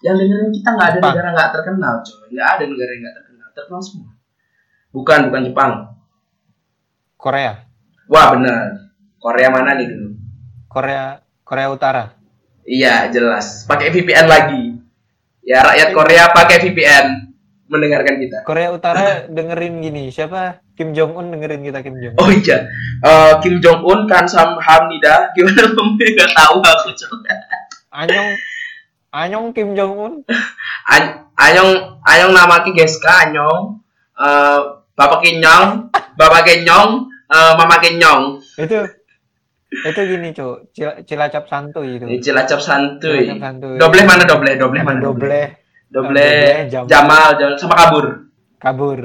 Yang 0.00 0.16
dengerin 0.24 0.50
kita 0.50 0.68
nggak 0.72 0.88
ada 0.88 0.94
Jepang. 0.96 1.10
negara 1.12 1.28
nggak 1.32 1.50
terkenal, 1.54 1.94
coy. 2.02 2.26
Nggak 2.32 2.48
ada 2.48 2.64
negara 2.66 2.90
yang 2.90 3.02
nggak 3.04 3.16
terkenal, 3.20 3.48
terkenal 3.54 3.80
semua. 3.80 4.10
Bukan, 4.90 5.18
bukan 5.30 5.42
Jepang. 5.46 5.72
Korea. 7.14 7.52
Wah 8.08 8.32
benar. 8.34 8.90
Korea 9.20 9.48
mana 9.52 9.76
nih 9.76 9.86
dulu? 9.86 10.16
Korea 10.66 11.20
Korea 11.44 11.68
Utara. 11.68 12.04
Iya 12.64 13.10
jelas. 13.12 13.66
Pakai 13.66 13.92
VPN 13.92 14.26
lagi. 14.26 14.62
Ya 15.40 15.64
rakyat 15.64 15.96
Korea 15.96 16.24
pakai 16.30 16.56
VPN 16.60 17.06
mendengarkan 17.70 18.18
kita. 18.18 18.38
Korea 18.44 18.74
Utara 18.74 19.24
dengerin 19.36 19.80
gini, 19.80 20.10
siapa? 20.10 20.60
Kim 20.74 20.96
Jong 20.96 21.14
Un 21.14 21.30
dengerin 21.30 21.62
kita 21.62 21.80
Kim 21.80 21.96
Jong 21.96 22.16
Un. 22.16 22.20
Oh 22.20 22.30
iya, 22.32 22.66
Eh, 23.00 23.32
Kim 23.40 23.60
Jong 23.62 23.80
Un 23.84 24.00
kan 24.04 24.26
Sam 24.26 24.58
Hamnida 24.58 25.28
gimana 25.36 25.70
ngomongnya 25.72 26.08
nggak 26.18 26.30
tahu 26.34 26.56
aku 26.60 26.88
coba. 26.96 27.32
Anyong 27.94 28.30
Anyong 29.10 29.46
Kim 29.54 29.72
Jong 29.72 29.94
Un. 29.96 30.12
Anyong 31.40 31.70
Anyong 32.04 32.32
nama 32.34 32.60
ki 32.66 32.74
Geska 32.74 33.30
Anyong. 33.30 33.80
Eh, 34.20 34.60
Bapak 34.92 35.24
Kenyong, 35.24 35.88
Bapak 36.12 36.44
Kenyong, 36.44 37.08
eh, 37.32 37.52
Mama 37.56 37.80
Kenyong. 37.80 38.36
Itu 38.60 38.84
itu 39.70 40.00
gini. 40.02 40.28
Cil- 40.74 40.98
Cilacap 41.06 41.46
santuy 41.46 41.96
itu. 41.96 42.06
Cilacap 42.20 42.58
santuy. 42.58 43.22
Cilacap 43.24 43.38
santuy. 43.38 43.74
Doble 43.78 44.02
mana 44.02 44.24
doble? 44.26 44.52
Doble 44.58 44.80
mana 44.82 44.98
Doble 44.98 45.16
Doble 45.20 45.42
Doble, 45.90 46.70
Jamal. 46.70 46.86
Jamal, 46.86 47.28
Jamal 47.34 47.54
sama 47.58 47.74
kabur. 47.74 48.06
kabur. 48.62 49.00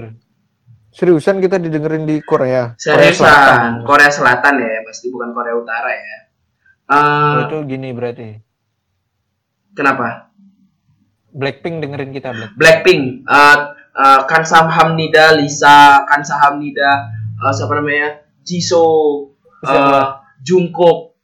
Seriusan 0.94 1.42
kita 1.42 1.58
didengerin 1.58 2.06
di 2.06 2.22
Korea. 2.22 2.78
Korea 2.78 3.10
Selatan. 3.10 3.10
Seriusan, 3.10 3.72
Korea 3.84 4.12
Selatan 4.14 4.54
ya, 4.62 4.80
pasti 4.86 5.10
bukan 5.10 5.34
Korea 5.34 5.58
Utara 5.58 5.92
ya. 5.92 6.18
Oh, 6.86 7.34
itu 7.50 7.58
gini 7.66 7.90
berarti. 7.92 8.38
kenapa? 9.76 10.30
Blackpink 11.36 11.84
dengerin 11.84 12.16
kita 12.16 12.32
Black. 12.32 12.52
Blackpink, 12.56 13.28
eh 13.28 13.58
eh, 13.92 14.22
Kansam 14.24 14.72
Hamnida, 14.72 15.36
Lisa, 15.36 16.08
Kansam 16.08 16.40
Hamnida, 16.40 17.12
eh, 17.44 17.52
siapa 17.52 17.76
namanya? 17.76 18.24
Jisoo? 18.46 19.34
Jungkook, 20.46 21.18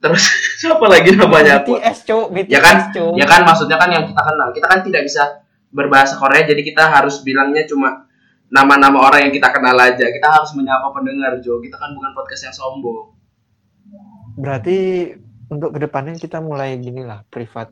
terus 0.00 0.24
siapa 0.64 0.80
lagi 0.88 1.12
namanya 1.12 1.60
aku? 1.60 1.76
BTS, 1.76 1.98
Cuk. 2.02 2.26
BTS, 2.32 2.48
Ya 2.48 2.60
kan, 2.60 2.76
Cuk. 2.90 3.12
ya 3.14 3.26
kan 3.28 3.40
maksudnya 3.44 3.76
kan 3.76 3.92
yang 3.92 4.08
kita 4.08 4.22
kenal. 4.24 4.48
Kita 4.50 4.66
kan 4.66 4.80
tidak 4.80 5.02
bisa 5.04 5.22
berbahasa 5.68 6.16
Korea, 6.16 6.42
jadi 6.42 6.64
kita 6.64 6.88
harus 6.88 7.20
bilangnya 7.20 7.68
cuma 7.68 8.08
nama-nama 8.48 9.04
orang 9.04 9.28
yang 9.28 9.34
kita 9.34 9.50
kenal 9.50 9.74
aja. 9.74 10.06
Kita 10.06 10.28
harus 10.30 10.54
menyapa 10.54 10.88
pendengar, 10.90 11.36
Jo. 11.38 11.58
Kita 11.58 11.76
kan 11.76 11.92
bukan 11.92 12.14
podcast 12.14 12.46
yang 12.46 12.54
sombong. 12.54 13.12
Berarti 14.34 15.10
untuk 15.46 15.70
ke 15.70 15.78
depannya 15.78 16.16
kita 16.16 16.38
mulai 16.38 16.78
gini 16.78 17.02
lah, 17.02 17.22
privat. 17.28 17.70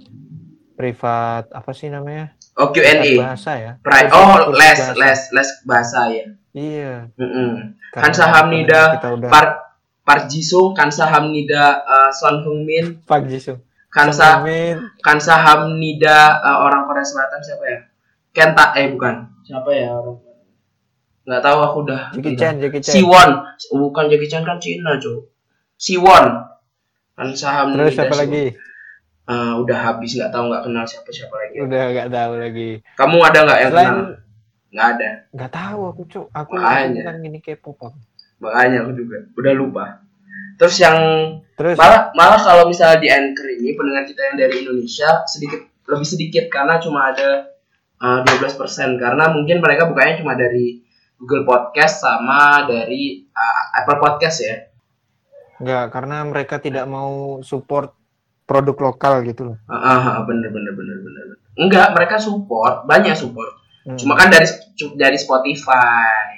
Privat 0.73 1.47
apa 1.49 1.71
sih 1.71 1.89
namanya? 1.89 2.35
Oh, 2.53 2.69
Q&A. 2.69 3.17
bahasa 3.17 3.53
ya. 3.55 3.73
Pri- 3.81 4.09
oh, 4.09 4.27
kursus 4.45 4.59
les, 4.59 4.77
bahasa. 4.77 4.93
les, 4.93 5.21
les 5.31 5.49
bahasa 5.63 6.01
ya. 6.07 6.27
Iya. 6.53 6.93
Mm-mm. 7.17 7.51
karena 7.89 8.05
Kansa 8.05 8.25
Hamnida, 8.29 8.83
kita 8.99 9.09
udah 9.11 9.29
Park 9.31 9.51
Park 10.03 10.27
Jisoo, 10.27 10.75
Kansa 10.75 11.07
Hamnida, 11.07 11.83
uh, 11.87 12.11
Son 12.11 12.43
Heung-min, 12.43 13.07
Pak 13.07 13.23
Jisoo. 13.31 13.63
Kansa. 13.87 14.43
Kansa 14.99 15.37
Hamnida 15.39 16.43
uh, 16.43 16.65
orang 16.65 16.89
Korea 16.89 17.05
Selatan 17.05 17.39
siapa 17.39 17.65
ya? 17.69 17.79
Kenta 18.33 18.73
eh 18.75 18.89
bukan. 18.91 19.31
Siapa 19.45 19.69
ya 19.71 19.93
orang? 19.93 20.19
Nggak 21.23 21.43
tahu 21.45 21.59
aku 21.63 21.79
udah. 21.87 22.03
Jackie 22.19 22.35
Chan, 22.35 22.55
Jackie 22.59 22.83
Chan. 22.83 22.95
Siwon, 22.99 23.31
bukan 23.71 24.05
Jackie 24.11 24.27
Chan 24.27 24.43
kan 24.43 24.59
Cina, 24.59 24.99
Cuk. 24.99 25.31
Siwon. 25.79 26.25
Kansa 27.15 27.49
Hamnida. 27.53 27.79
Terus 27.87 27.95
siapa 27.95 28.15
Siwon. 28.17 28.23
lagi? 28.27 28.45
Uh, 29.23 29.55
udah 29.63 29.79
habis 29.79 30.19
nggak 30.19 30.35
tahu 30.35 30.51
nggak 30.51 30.63
kenal 30.67 30.83
siapa 30.83 31.09
siapa 31.15 31.35
lagi. 31.39 31.57
Udah 31.63 31.83
gak 31.95 32.09
tahu 32.11 32.33
lagi. 32.43 32.71
Kamu 32.99 33.17
ada 33.23 33.39
nggak 33.47 33.59
yang 33.63 33.71
Selain 33.71 33.87
kenal? 33.87 34.07
Nggak 34.73 34.87
ada. 34.99 35.11
nggak 35.31 35.51
tahu 35.53 35.81
aku 35.95 36.03
cuk. 36.11 36.27
Aku 36.33 36.53
Makanya. 36.59 37.03
kan 37.07 37.15
gini 37.23 37.39
K-pop. 37.39 37.77
aku. 37.79 37.99
Makanya 38.43 38.83
aku 38.83 38.93
juga 38.99 39.17
udah 39.39 39.55
lupa. 39.55 39.87
Terus 40.59 40.77
yang 40.83 40.99
Terus 41.55 41.79
malah 41.79 42.11
malah 42.19 42.41
kalau 42.43 42.67
misalnya 42.67 42.99
di 42.99 43.09
anchor 43.09 43.47
ini 43.47 43.79
pendengar 43.79 44.03
kita 44.03 44.21
yang 44.33 44.37
dari 44.37 44.55
Indonesia 44.67 45.23
sedikit 45.31 45.63
lebih 45.87 46.09
sedikit 46.09 46.45
karena 46.51 46.83
cuma 46.83 47.15
ada 47.15 47.55
uh, 48.03 48.21
12% 48.27 48.99
karena 48.99 49.25
mungkin 49.31 49.63
mereka 49.63 49.87
bukanya 49.87 50.19
cuma 50.19 50.35
dari 50.35 50.83
Google 51.23 51.47
Podcast 51.47 52.03
sama 52.03 52.67
dari 52.67 53.23
uh, 53.31 53.63
Apple 53.79 54.03
Podcast 54.03 54.39
ya. 54.43 54.57
Enggak, 55.63 55.95
karena 55.95 56.27
mereka 56.27 56.59
tidak 56.59 56.91
mau 56.91 57.39
support 57.47 57.95
produk 58.43 58.91
lokal 58.91 59.23
gitu 59.23 59.55
loh. 59.55 59.57
Ah, 59.71 60.19
uh, 60.19 60.27
bener 60.27 60.51
bener 60.51 60.75
bener 60.75 60.99
bener. 60.99 61.25
Enggak, 61.55 61.95
mereka 61.95 62.19
support, 62.19 62.83
banyak 62.91 63.15
support. 63.15 63.63
Hmm. 63.87 63.95
Cuma 63.95 64.19
kan 64.19 64.35
dari 64.35 64.51
dari 64.99 65.19
Spotify. 65.19 66.32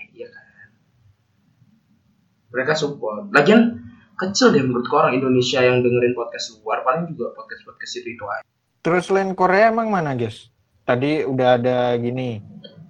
Mereka 2.54 2.78
support. 2.78 3.34
Lagian 3.34 3.82
kecil 4.14 4.54
deh 4.54 4.62
menurut 4.62 4.86
orang 4.94 5.18
Indonesia 5.18 5.58
yang 5.58 5.82
dengerin 5.82 6.14
podcast 6.14 6.62
luar 6.62 6.86
paling 6.86 7.10
juga 7.10 7.34
podcast 7.34 7.66
podcast 7.66 7.92
itu 7.98 8.14
itu 8.14 8.24
aja. 8.30 8.46
Terus 8.78 9.10
selain 9.10 9.34
Korea 9.34 9.74
emang 9.74 9.90
mana, 9.90 10.14
guys? 10.14 10.54
Tadi 10.86 11.26
udah 11.26 11.58
ada 11.58 11.98
gini, 11.98 12.38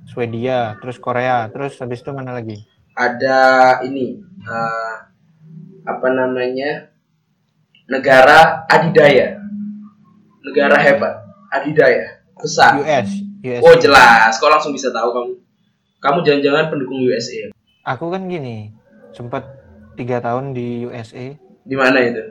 Swedia, 0.05 0.77
terus 0.83 1.01
Korea, 1.01 1.49
terus 1.49 1.81
habis 1.81 2.05
itu 2.05 2.11
mana 2.13 2.37
lagi? 2.37 2.61
Ada 2.99 3.39
ini 3.87 4.21
uh, 4.45 4.95
apa 5.87 6.09
namanya 6.13 6.93
negara 7.89 8.69
adidaya, 8.69 9.39
negara 10.45 10.77
hebat, 10.83 11.15
adidaya, 11.49 12.21
besar. 12.37 12.83
US, 12.85 13.09
US. 13.41 13.63
Oh 13.63 13.75
jelas, 13.79 14.37
kau 14.37 14.51
langsung 14.51 14.75
bisa 14.77 14.93
tahu 14.93 15.09
kamu. 15.15 15.33
Kamu 16.03 16.19
jangan-jangan 16.21 16.69
pendukung 16.69 17.01
USA. 17.07 17.49
Aku 17.87 18.13
kan 18.13 18.29
gini, 18.29 18.75
sempat 19.15 19.43
tiga 19.95 20.19
tahun 20.19 20.51
di 20.51 20.85
USA, 20.85 21.33
Di 21.63 21.75
mana 21.75 22.03
itu? 22.03 22.23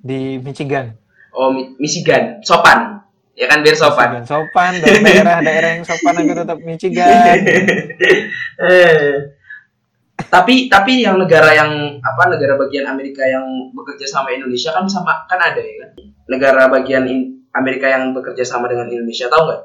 di 0.00 0.40
Michigan. 0.40 0.96
Oh 1.30 1.52
Mi- 1.52 1.76
Michigan, 1.76 2.40
sopan. 2.40 3.04
Ya 3.36 3.46
kan 3.46 3.60
biar 3.60 3.72
sopan. 3.74 4.08
Michigan 4.10 4.26
sopan, 4.26 4.72
dan 4.76 4.96
daerah-daerah 4.98 5.70
yang 5.76 5.84
sopan 5.84 6.14
aku 6.18 6.32
tetap 6.34 6.58
Michigan. 6.58 7.36
Eh. 8.58 9.12
tapi 10.28 10.68
tapi 10.68 11.00
yang 11.00 11.16
negara 11.16 11.50
yang 11.50 11.70
apa 11.98 12.22
negara 12.28 12.54
bagian 12.54 12.84
Amerika 12.86 13.24
yang 13.24 13.42
bekerja 13.72 14.04
sama 14.06 14.28
Indonesia 14.30 14.68
kan 14.68 14.84
sama 14.84 15.24
kan 15.24 15.40
ada 15.40 15.58
ya 15.58 15.74
kan 15.80 15.90
negara 16.26 16.68
bagian 16.68 17.04
in- 17.04 17.48
Amerika 17.50 17.88
yang 17.88 18.12
bekerja 18.12 18.44
sama 18.44 18.68
dengan 18.68 18.86
Indonesia 18.86 19.26
tahu 19.26 19.42
nggak 19.42 19.60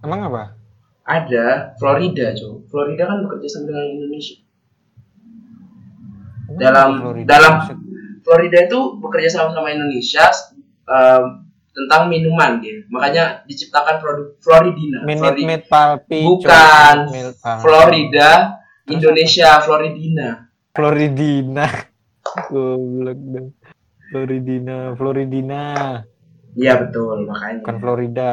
Emang 0.00 0.20
apa? 0.24 0.54
ada 1.02 1.74
Florida 1.76 2.30
cuy 2.30 2.62
Florida 2.64 3.04
kan 3.04 3.18
bekerja 3.20 3.48
sama 3.50 3.64
dengan 3.68 3.86
Indonesia 3.90 4.38
Dalam- 6.60 6.92
Florida? 7.00 7.28
dalam- 7.28 7.58
Florida 8.20 8.58
itu 8.60 8.78
bekerja 8.98 9.28
sama 9.30 9.50
sama 9.50 9.68
Indonesia 9.68 10.28
em, 10.84 11.24
tentang 11.70 12.06
minuman 12.06 12.58
dia 12.58 12.82
makanya 12.88 13.40
diciptakan 13.44 13.96
produk 13.98 14.34
Floridina 14.38 15.00
Minute 15.02 15.22
Flori- 15.32 15.46
Maid 15.46 15.64
Palpi. 15.64 16.20
Bukan. 16.26 16.96
Minute. 17.08 17.38
Florida 17.58 18.30
Indonesia 18.84 19.48
Floridina 19.60 20.28
Floridina. 20.70 21.66
Goblok 22.48 23.18
dong. 23.24 23.48
Floridina, 24.06 24.76
Floridina, 24.94 25.64
Iya 26.54 26.72
betul 26.78 27.24
makanya 27.24 27.60
bukan 27.60 27.76
Florida. 27.78 28.30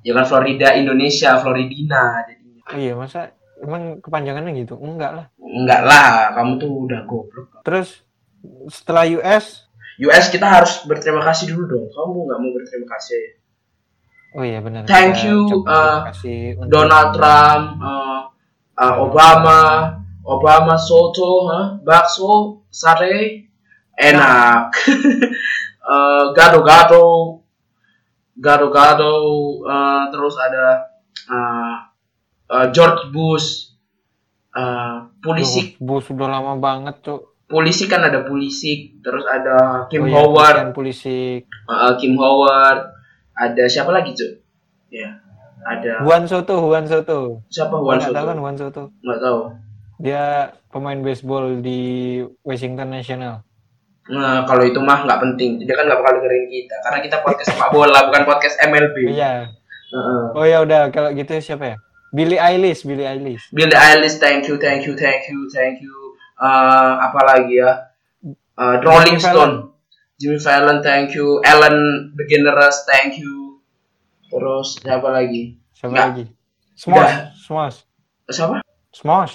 ya 0.00 0.12
kan 0.12 0.24
Florida 0.24 0.68
Indonesia 0.72 1.34
Floridina 1.36 2.22
jadinya 2.22 2.62
Oh 2.64 2.78
iya, 2.78 2.94
masa 2.94 3.34
emang 3.58 3.98
kepanjangannya 3.98 4.54
gitu? 4.56 4.74
Enggak 4.76 5.10
lah. 5.12 5.26
Enggak 5.54 5.86
lah 5.86 6.34
kamu 6.34 6.58
tuh 6.58 6.70
udah 6.90 7.00
goblok. 7.06 7.62
Terus 7.62 8.02
setelah 8.68 9.06
US, 9.22 9.70
US 10.02 10.26
kita 10.28 10.50
harus 10.50 10.82
berterima 10.84 11.22
kasih 11.22 11.54
dulu 11.54 11.64
dong. 11.70 11.86
Kamu 11.94 12.16
nggak 12.26 12.38
mau 12.42 12.50
berterima 12.50 12.88
kasih? 12.98 13.22
Oh 14.34 14.42
iya 14.42 14.58
benar. 14.58 14.82
Thank 14.90 15.22
you, 15.22 15.62
uh, 15.62 15.62
terima 15.62 16.10
kasih 16.10 16.40
untuk 16.58 16.70
Donald 16.74 17.10
Trump 17.14 17.64
uh, 17.78 18.20
uh, 18.74 18.94
Obama 18.98 19.60
Obama 20.24 20.74
soto 20.80 21.46
huh? 21.52 21.66
bakso 21.84 22.64
sate 22.72 23.46
enak. 23.94 24.74
Uh, 25.84 26.32
gado-gado 26.32 27.44
gado-gado 28.40 29.20
uh, 29.68 30.08
terus 30.08 30.32
ada 30.40 30.96
uh, 31.28 31.76
uh, 32.48 32.66
George 32.72 33.12
Bush 33.12 33.73
uh, 34.54 34.94
polisi 35.18 35.74
Bu 35.76 35.98
sudah 35.98 36.26
lama 36.28 36.56
banget 36.56 36.98
tuh. 37.00 37.20
polisi 37.44 37.84
kan 37.84 38.00
ada 38.00 38.22
polisi 38.22 38.96
terus 38.98 39.22
ada 39.24 39.84
Kim 39.86 40.02
oh, 40.02 40.08
iya, 40.08 40.16
Howard 40.16 40.72
Pulisic. 40.72 41.44
uh, 41.66 41.92
Kim 41.94 42.14
Howard 42.14 42.88
ada 43.32 43.62
siapa 43.64 43.90
lagi 43.90 44.10
cuy 44.10 44.32
ya 44.90 45.10
ada 45.60 46.00
Juan 46.00 46.24
Soto, 46.24 46.56
Juan 46.62 46.84
Soto. 46.84 47.44
siapa 47.46 47.74
Juan 47.74 47.96
Nggak 47.96 48.06
tahu 48.06 48.16
Soto 48.16 48.26
kan 48.26 48.36
Juan 48.38 48.56
Soto? 48.56 48.82
nggak 48.98 49.20
tahu 49.20 49.40
Dia 49.96 50.24
pemain 50.68 50.98
baseball 50.98 51.60
di 51.60 51.80
Washington 52.40 52.90
National. 52.90 53.46
nah 54.04 54.42
kalau 54.42 54.60
itu 54.62 54.76
mah 54.78 55.00
nggak 55.00 55.16
penting 55.18 55.56
dia 55.58 55.72
kan 55.72 55.84
nggak 55.84 55.96
bakal 55.96 56.12
dengerin 56.18 56.44
kita 56.46 56.76
karena 56.82 56.98
kita 57.00 57.16
podcast 57.20 57.48
sepak 57.48 57.70
bola 57.70 58.04
bukan 58.04 58.22
podcast 58.24 58.56
MLB 58.60 58.96
Iya. 59.10 59.48
Heeh. 59.86 60.22
Oh 60.32 60.42
ya 60.42 60.60
udah 60.60 60.90
kalau 60.90 61.08
gitu 61.10 61.32
siapa 61.38 61.64
ya? 61.66 61.76
Billie 62.14 62.38
Eilish, 62.38 62.86
Billie 62.86 63.10
Eilish. 63.10 63.50
Billie 63.50 63.74
Eilish 63.74 64.22
thank 64.22 64.46
you 64.46 64.54
thank 64.54 64.86
you 64.86 64.94
thank 64.94 65.26
you 65.26 65.50
thank 65.50 65.82
you. 65.82 66.14
Eh, 66.38 66.92
apa 67.10 67.20
lagi 67.26 67.58
ya? 67.58 67.90
Eh, 68.54 68.74
Rolling 68.86 69.18
Jimmy 69.18 69.26
Stone. 69.34 69.54
Jimmy 70.22 70.38
Fallon 70.38 70.78
thank 70.78 71.10
you. 71.18 71.42
Ellen 71.42 72.10
DeGeneres 72.14 72.86
thank 72.86 73.18
you. 73.18 73.58
Terus 74.30 74.78
siapa 74.78 75.10
lagi? 75.10 75.58
Siapa 75.74 75.90
Nggak. 75.90 76.06
lagi? 76.06 76.24
Smosh, 76.78 77.14
Smosh, 77.38 77.78
siapa? 78.30 78.62
Smosh. 78.94 79.34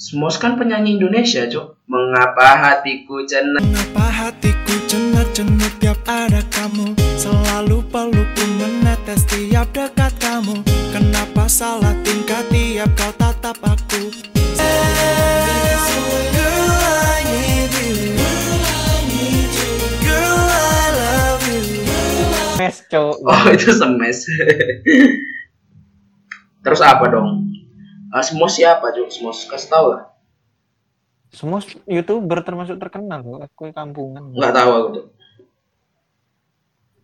Smos 0.00 0.38
kan 0.40 0.56
penyanyi 0.58 0.94
Indonesia 0.98 1.44
cuk. 1.50 1.76
Mengapa 1.90 2.56
hatiku 2.56 3.20
cenat 3.28 3.60
Mengapa 3.60 4.06
hatiku 4.08 4.74
cenut-cenut 4.88 5.74
tiap 5.82 6.00
ada 6.08 6.40
kamu? 6.54 6.96
Selalu 7.18 7.84
pelukku 7.92 8.44
menetes 8.56 9.28
tiap 9.28 9.68
dekat 9.76 10.14
kamu 10.16 10.79
Kenapa 11.00 11.48
salah 11.48 11.96
tingkah 12.04 12.44
tiap 12.52 12.92
kau 12.92 13.08
tatap 13.16 13.56
aku 13.64 14.12
Girl, 16.36 16.68
I 17.00 17.24
need 19.08 19.48
you. 19.48 19.80
Girl, 20.04 20.44
I 20.44 20.84
love 20.92 21.40
you. 21.48 21.64
Mes, 22.60 22.76
cowok. 22.92 23.16
Oh 23.24 23.42
itu 23.48 23.72
semes. 23.72 24.28
Terus 26.60 26.80
apa 26.84 27.08
dong? 27.08 27.48
Uh, 28.12 28.20
Smos 28.20 28.60
siapa 28.60 28.92
Cuk? 28.92 29.08
Smos 29.08 29.48
kasih 29.48 29.72
tau 29.72 29.86
lah. 29.96 30.12
Smosh 31.32 31.80
youtuber 31.88 32.44
termasuk 32.44 32.76
terkenal 32.76 33.24
kok. 33.24 33.40
Aku 33.48 33.72
kampungan. 33.72 34.36
Nggak 34.36 34.52
tahu 34.52 34.70
aku 34.76 34.88
tuh. 34.92 35.06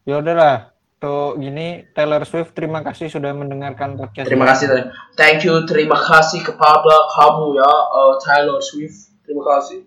Ya 0.04 0.20
udahlah. 0.20 0.75
Tuh 1.06 1.38
gini 1.38 1.86
Taylor 1.94 2.26
Swift 2.26 2.50
terima 2.50 2.82
kasih 2.82 3.06
sudah 3.06 3.30
mendengarkan 3.30 3.94
podcast. 3.94 4.26
Terima 4.26 4.42
kasih 4.50 4.66
tadi. 4.66 4.82
Thank 5.14 5.46
you, 5.46 5.62
terima 5.62 5.94
kasih 5.94 6.42
kepada 6.42 6.94
kamu 7.14 7.62
ya 7.62 7.70
uh, 7.94 8.18
Taylor 8.18 8.58
Swift. 8.58 9.14
Terima 9.22 9.46
kasih. 9.46 9.86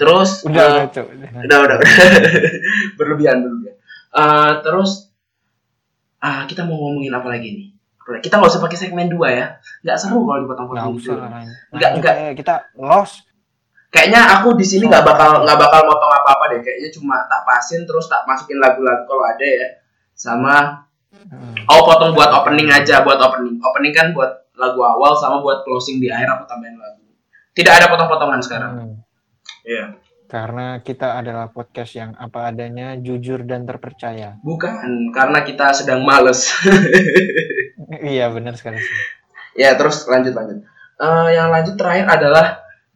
Terus 0.00 0.48
Udah, 0.48 0.88
uh, 0.88 0.88
udah, 0.88 1.04
udah 1.44 1.58
udah, 1.60 1.76
udah. 1.76 1.78
berlebihan 2.96 3.44
berlebihan. 3.44 3.76
Uh, 4.16 4.64
terus 4.64 5.12
ah 6.24 6.48
kita 6.48 6.64
mau 6.64 6.80
ngomongin 6.80 7.12
apa 7.12 7.28
lagi 7.28 7.48
nih? 7.52 7.66
Apa? 8.00 8.24
Kita 8.24 8.40
nggak 8.40 8.48
usah 8.56 8.64
pakai 8.64 8.78
segmen 8.80 9.12
dua 9.12 9.28
ya. 9.28 9.46
Nggak 9.84 9.96
seru 10.00 10.24
kalau 10.24 10.40
dipotong-potong 10.40 11.04
gitu. 11.04 11.20
Nggak, 11.68 11.90
nggak. 12.00 12.14
Kita 12.40 12.72
lost. 12.80 13.28
Kayaknya 13.92 14.40
aku 14.40 14.56
di 14.56 14.64
sini 14.64 14.88
nggak 14.88 15.04
bakal 15.04 15.44
nggak 15.44 15.58
bakal 15.60 15.84
motong 15.84 16.12
apa-apa 16.16 16.56
deh. 16.56 16.64
Kayaknya 16.64 16.88
cuma 16.96 17.28
tak 17.28 17.44
pasin 17.44 17.84
terus 17.84 18.08
tak 18.08 18.24
masukin 18.24 18.56
lagu-lagu 18.56 19.04
kalau 19.04 19.28
ada 19.28 19.44
ya. 19.44 19.83
Sama 20.14 20.84
Hmm. 21.24 21.54
oh 21.70 21.80
potong 21.86 22.12
buat 22.12 22.28
opening 22.42 22.68
aja 22.68 23.00
buat 23.06 23.16
opening. 23.16 23.56
Opening 23.62 23.94
kan 23.94 24.10
buat 24.12 24.50
lagu 24.54 24.80
awal 24.82 25.14
sama 25.16 25.40
buat 25.40 25.62
closing 25.64 26.02
di 26.02 26.10
akhir 26.10 26.26
aku 26.26 26.44
tambahin 26.44 26.76
lagu. 26.76 27.00
Tidak 27.54 27.70
ada 27.70 27.86
potong-potongan 27.86 28.40
sekarang. 28.42 28.72
Hmm. 28.76 28.96
Iya. 29.62 29.84
Karena 30.26 30.82
kita 30.82 31.22
adalah 31.22 31.46
podcast 31.54 31.94
yang 31.94 32.10
apa 32.18 32.50
adanya, 32.50 32.98
jujur 32.98 33.46
dan 33.46 33.62
terpercaya. 33.62 34.34
Bukan 34.42 35.14
karena 35.14 35.46
kita 35.46 35.70
sedang 35.70 36.02
males. 36.02 36.50
iya 38.14 38.26
benar 38.32 38.58
sekali 38.58 38.82
sih. 38.82 38.96
ya 39.54 39.78
terus 39.78 40.02
lanjut 40.10 40.34
lanjut. 40.34 40.66
Eh, 40.98 41.28
yang 41.38 41.54
lanjut 41.54 41.78
terakhir 41.78 42.06
adalah 42.10 42.46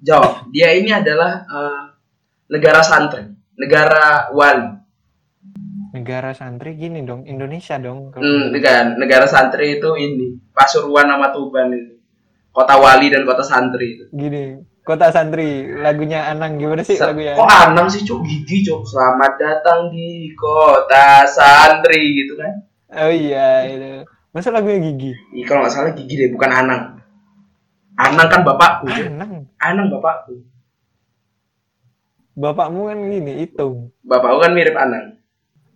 jawab. 0.02 0.50
Dia 0.50 0.74
ini 0.74 0.90
adalah 0.90 1.46
eh, 1.46 1.82
negara 2.50 2.82
santri, 2.82 3.30
negara 3.54 4.34
wali. 4.34 4.77
Negara 5.88 6.30
santri 6.32 6.76
gini 6.76 7.00
dong, 7.02 7.24
Indonesia 7.24 7.80
dong. 7.80 8.12
Kalau 8.12 8.22
Hmm, 8.22 8.52
kan 8.58 8.96
negara 8.96 9.24
santri 9.24 9.80
itu 9.80 9.90
ini 9.94 10.36
Pasuruan 10.52 11.08
sama 11.08 11.32
Tuban 11.32 11.72
ini. 11.72 11.96
Kota 12.52 12.76
wali 12.76 13.08
dan 13.08 13.24
kota 13.24 13.40
santri 13.40 13.96
itu. 13.96 14.04
Gini, 14.10 14.58
Kota 14.82 15.12
Santri, 15.12 15.68
lagunya 15.68 16.32
Anang 16.32 16.56
gimana 16.56 16.80
sih 16.80 16.96
Sa- 16.96 17.12
lagunya? 17.12 17.36
Kok 17.36 17.44
Anang 17.44 17.92
sih 17.92 18.08
cok 18.08 18.24
gigi 18.24 18.64
cok. 18.64 18.88
Selamat 18.88 19.36
datang 19.36 19.92
di 19.92 20.32
kota 20.32 21.28
santri 21.28 22.24
gitu 22.24 22.40
kan? 22.40 22.64
Oh 22.96 23.12
iya 23.12 23.68
itu. 23.68 24.08
Masa 24.32 24.48
lagunya 24.48 24.80
Gigi? 24.80 25.12
Ih, 25.36 25.44
kalau 25.44 25.60
nggak 25.60 25.72
salah 25.76 25.92
gigi 25.92 26.16
deh, 26.16 26.32
bukan 26.32 26.48
Anang. 26.48 26.82
Anang 28.00 28.28
kan 28.32 28.40
bapakku. 28.40 28.88
Anang. 28.88 29.44
Anang 29.60 29.86
bapakku. 29.92 30.40
Bapakmu 32.32 32.88
kan 32.88 32.98
gini, 33.02 33.44
hitung. 33.44 33.92
Bapakku 34.00 34.40
kan 34.40 34.56
mirip 34.56 34.72
Anang. 34.72 35.20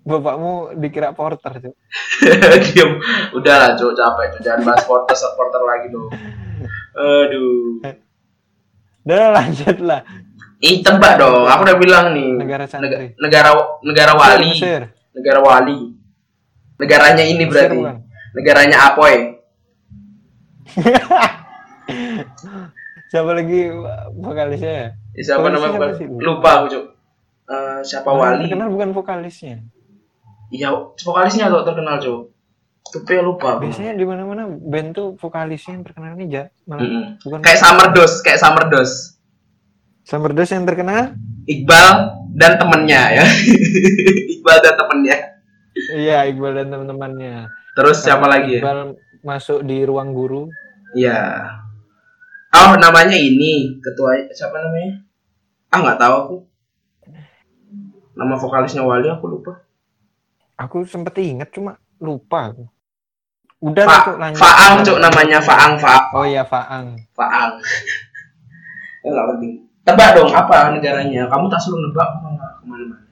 Bapakmu 0.03 0.75
dikira 0.77 1.15
porter 1.15 1.63
tuh. 1.63 1.75
Diam. 2.67 2.99
Udah 3.33 3.55
lah 3.55 3.71
cok 3.75 3.95
capek 3.95 4.27
cok. 4.35 4.41
Jangan 4.43 4.61
bahas 4.67 4.83
supporter 4.83 5.15
supporter 5.15 5.63
lagi 5.63 5.87
dong. 5.89 6.11
Aduh. 6.93 7.79
Udah 9.03 9.31
lanjut 9.31 9.79
lah. 9.79 10.03
Ih 10.59 10.83
tebak 10.83 11.19
dong. 11.19 11.47
Aku 11.47 11.63
udah 11.63 11.79
bilang 11.79 12.07
nih. 12.15 12.35
Negara 12.35 12.67
santri. 12.67 12.91
Nega- 12.91 13.15
negara 13.19 13.51
negara 13.83 14.13
wali. 14.15 14.51
Mesir. 14.51 14.91
Negara 15.15 15.39
wali. 15.39 15.95
Negaranya 16.79 17.23
ini 17.23 17.47
Mesir 17.47 17.71
berarti. 17.71 17.77
bukan? 17.79 17.97
Negaranya 18.35 18.79
Apoy. 18.91 19.15
Siapa 23.13 23.31
lagi 23.37 23.69
vokalisnya 24.15 24.73
ya? 24.73 24.89
Siapa 25.21 25.47
siapa? 25.53 25.85
Lupa 26.17 26.51
aku 26.59 26.67
cok. 26.71 26.85
Eh, 27.45 27.81
siapa 27.85 28.09
wali? 28.09 28.49
Terkenal 28.49 28.73
bukan 28.73 28.91
vokalisnya. 28.91 29.61
Iya, 30.53 30.69
vokalisnya 31.01 31.49
tuh 31.49 31.65
terkenal 31.65 31.97
cok. 31.97 32.21
Tapi 32.93 33.25
lupa. 33.25 33.57
Biasanya 33.57 33.97
di 33.97 34.05
mana-mana 34.05 34.45
band 34.53 34.93
tuh 34.93 35.17
vokalisnya 35.17 35.81
yang 35.81 35.85
terkenal 35.89 36.13
nih 36.13 36.29
ja. 36.29 36.45
Malah 36.69 36.85
Mm-mm. 36.85 37.05
bukan 37.25 37.39
Kayak 37.41 37.61
Summer 37.65 37.89
Dose, 37.97 38.17
kayak 38.21 38.37
Summer 38.37 38.65
Dose. 38.69 38.97
Summer 40.05 40.33
Dose 40.37 40.53
yang 40.53 40.69
terkenal? 40.69 41.17
Iqbal 41.49 41.89
dan 42.37 42.61
temennya 42.61 43.03
ya. 43.17 43.25
Iqbal 44.37 44.59
dan 44.61 44.75
temennya. 44.77 45.17
Iya, 45.97 46.19
Iqbal 46.29 46.53
dan 46.53 46.69
teman-temannya. 46.69 47.49
Terus 47.73 47.97
siapa 48.05 48.29
lagi 48.29 48.61
ya? 48.61 48.61
Iqbal 48.61 49.01
masuk 49.25 49.65
di 49.65 49.89
ruang 49.89 50.13
guru. 50.13 50.53
Iya. 50.93 51.49
Oh, 52.53 52.77
namanya 52.77 53.17
ini 53.17 53.81
ketua 53.81 54.29
siapa 54.37 54.61
namanya? 54.61 55.01
Ah, 55.73 55.81
nggak 55.81 55.97
tahu 55.97 56.15
aku. 56.21 56.37
Nama 58.13 58.35
vokalisnya 58.37 58.85
Wali 58.85 59.09
aku 59.09 59.25
lupa. 59.25 59.62
Aku 60.57 60.85
sempet 60.85 61.17
inget 61.19 61.49
cuma 61.51 61.79
lupa 61.99 62.53
aku. 62.53 62.65
Udah 63.63 63.87
Fa 63.87 63.99
Cuk, 64.03 64.17
lanjut. 64.19 64.41
Faang, 64.43 64.75
cuk 64.83 64.99
namanya 64.99 65.39
Faang, 65.39 65.79
Faang, 65.79 66.05
Oh 66.13 66.27
iya, 66.27 66.43
Faang. 66.43 66.99
Faang. 67.13 67.53
Ya 69.03 69.11
nggak 69.11 69.27
penting. 69.35 69.53
Tebak 69.83 70.09
dong 70.15 70.31
apa 70.31 70.71
negaranya? 70.71 71.27
Kamu 71.27 71.51
tak 71.51 71.59
suruh 71.59 71.75
nebak 71.75 72.07
ke 72.07 72.19
mana-mana. 72.23 73.03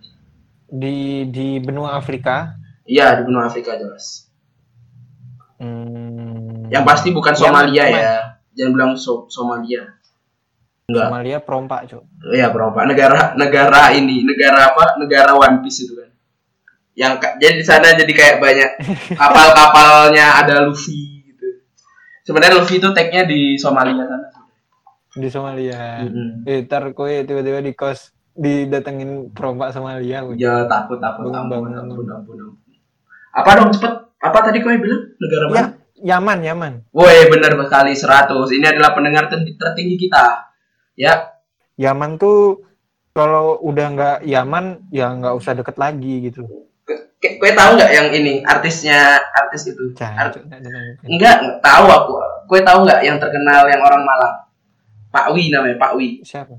Di 0.70 1.26
di 1.26 1.58
benua 1.58 1.98
Afrika. 1.98 2.54
Iya 2.86 3.18
di 3.18 3.26
benua 3.26 3.50
Afrika 3.50 3.74
jelas. 3.74 4.30
Hmm, 5.58 6.70
Yang 6.70 6.84
pasti 6.86 7.08
bukan 7.10 7.34
Somalia 7.34 7.90
Yaman. 7.90 7.98
ya. 7.98 8.14
Jangan 8.54 8.70
bilang 8.70 8.92
so 8.94 9.26
Somalia. 9.26 9.98
Enggak. 10.86 11.10
Somalia 11.10 11.38
perompak, 11.42 11.80
Cuk. 11.90 12.06
Iya 12.30 12.54
bro, 12.54 12.70
Pak. 12.70 12.86
Negara 12.86 13.34
negara 13.34 13.90
ini, 13.90 14.22
negara 14.22 14.70
apa? 14.70 14.94
Negara 14.94 15.34
One 15.34 15.66
Piece 15.66 15.90
itu 15.90 15.98
kan. 15.98 16.06
Yang 16.94 17.12
jadi 17.38 17.54
di 17.56 17.64
sana 17.64 17.94
jadi 17.94 18.12
kayak 18.12 18.36
banyak 18.42 18.70
kapal-kapalnya 19.20 20.42
ada 20.44 20.66
Luffy 20.66 21.24
gitu. 21.24 21.46
Sebenarnya 22.26 22.60
Luffy 22.60 22.82
itu 22.82 22.88
tagnya 22.92 23.24
di 23.24 23.56
Somalia 23.56 24.04
sana. 24.04 24.28
Di 25.10 25.28
Somalia. 25.30 26.04
Mm-mm. 26.06 26.46
Eh, 26.46 26.66
ntar 26.66 26.90
kowe 26.92 27.10
tiba-tiba 27.10 27.62
di 27.62 27.72
kos 27.74 28.14
didatengin 28.34 29.32
perompak 29.34 29.74
Somalia. 29.74 30.22
kowe. 30.22 30.34
Ya 30.36 30.66
takut 30.66 30.98
takut 30.98 31.30
ampun, 31.30 31.70
ampun, 31.70 32.06
ampun, 32.06 32.06
ampun. 32.10 32.36
Apa 33.30 33.50
dong 33.58 33.70
cepet? 33.70 33.92
Apa 34.20 34.38
tadi 34.44 34.60
kau 34.60 34.68
bilang 34.70 35.16
negara 35.16 35.44
Ya, 35.48 35.50
mana? 35.50 35.68
Yaman, 36.00 36.38
Yaman. 36.44 36.72
Woi 36.92 37.28
benar 37.28 37.52
sekali 37.56 37.92
100. 37.92 38.56
Ini 38.56 38.66
adalah 38.72 38.92
pendengar 38.96 39.28
ter- 39.28 39.44
tertinggi 39.56 39.96
kita. 39.96 40.48
Ya, 40.96 41.32
Yaman 41.80 42.20
tuh 42.20 42.60
kalau 43.10 43.56
udah 43.60 43.86
nggak 43.96 44.18
Yaman 44.28 44.92
ya 44.92 45.16
nggak 45.16 45.34
usah 45.36 45.56
deket 45.56 45.76
lagi 45.80 46.28
gitu. 46.28 46.44
Kue 47.20 47.52
tahu 47.52 47.70
nggak 47.76 47.92
yang 47.92 48.08
ini 48.10 48.40
artisnya 48.42 49.20
artis 49.36 49.68
itu? 49.70 49.92
Art-. 50.00 50.40
Enggak, 51.04 51.44
enggak 51.44 51.58
tahu 51.60 51.86
aku. 51.88 52.12
Kue 52.48 52.60
tahu 52.64 52.88
nggak 52.88 53.00
yang 53.04 53.20
terkenal 53.20 53.68
yang 53.68 53.80
orang 53.84 54.02
Malang? 54.02 54.34
Pak 55.10 55.34
Wi 55.34 55.50
namanya, 55.50 55.76
Pak 55.76 55.92
Wi. 55.98 56.22
Siapa? 56.22 56.54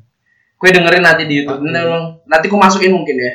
Kue 0.59 0.69
dengerin 0.69 1.01
nanti 1.01 1.25
di 1.25 1.41
YouTube. 1.41 1.65
Nanti, 1.65 2.21
nanti 2.29 2.45
aku 2.45 2.57
masukin 2.59 2.93
mungkin 2.93 3.15
ya. 3.17 3.33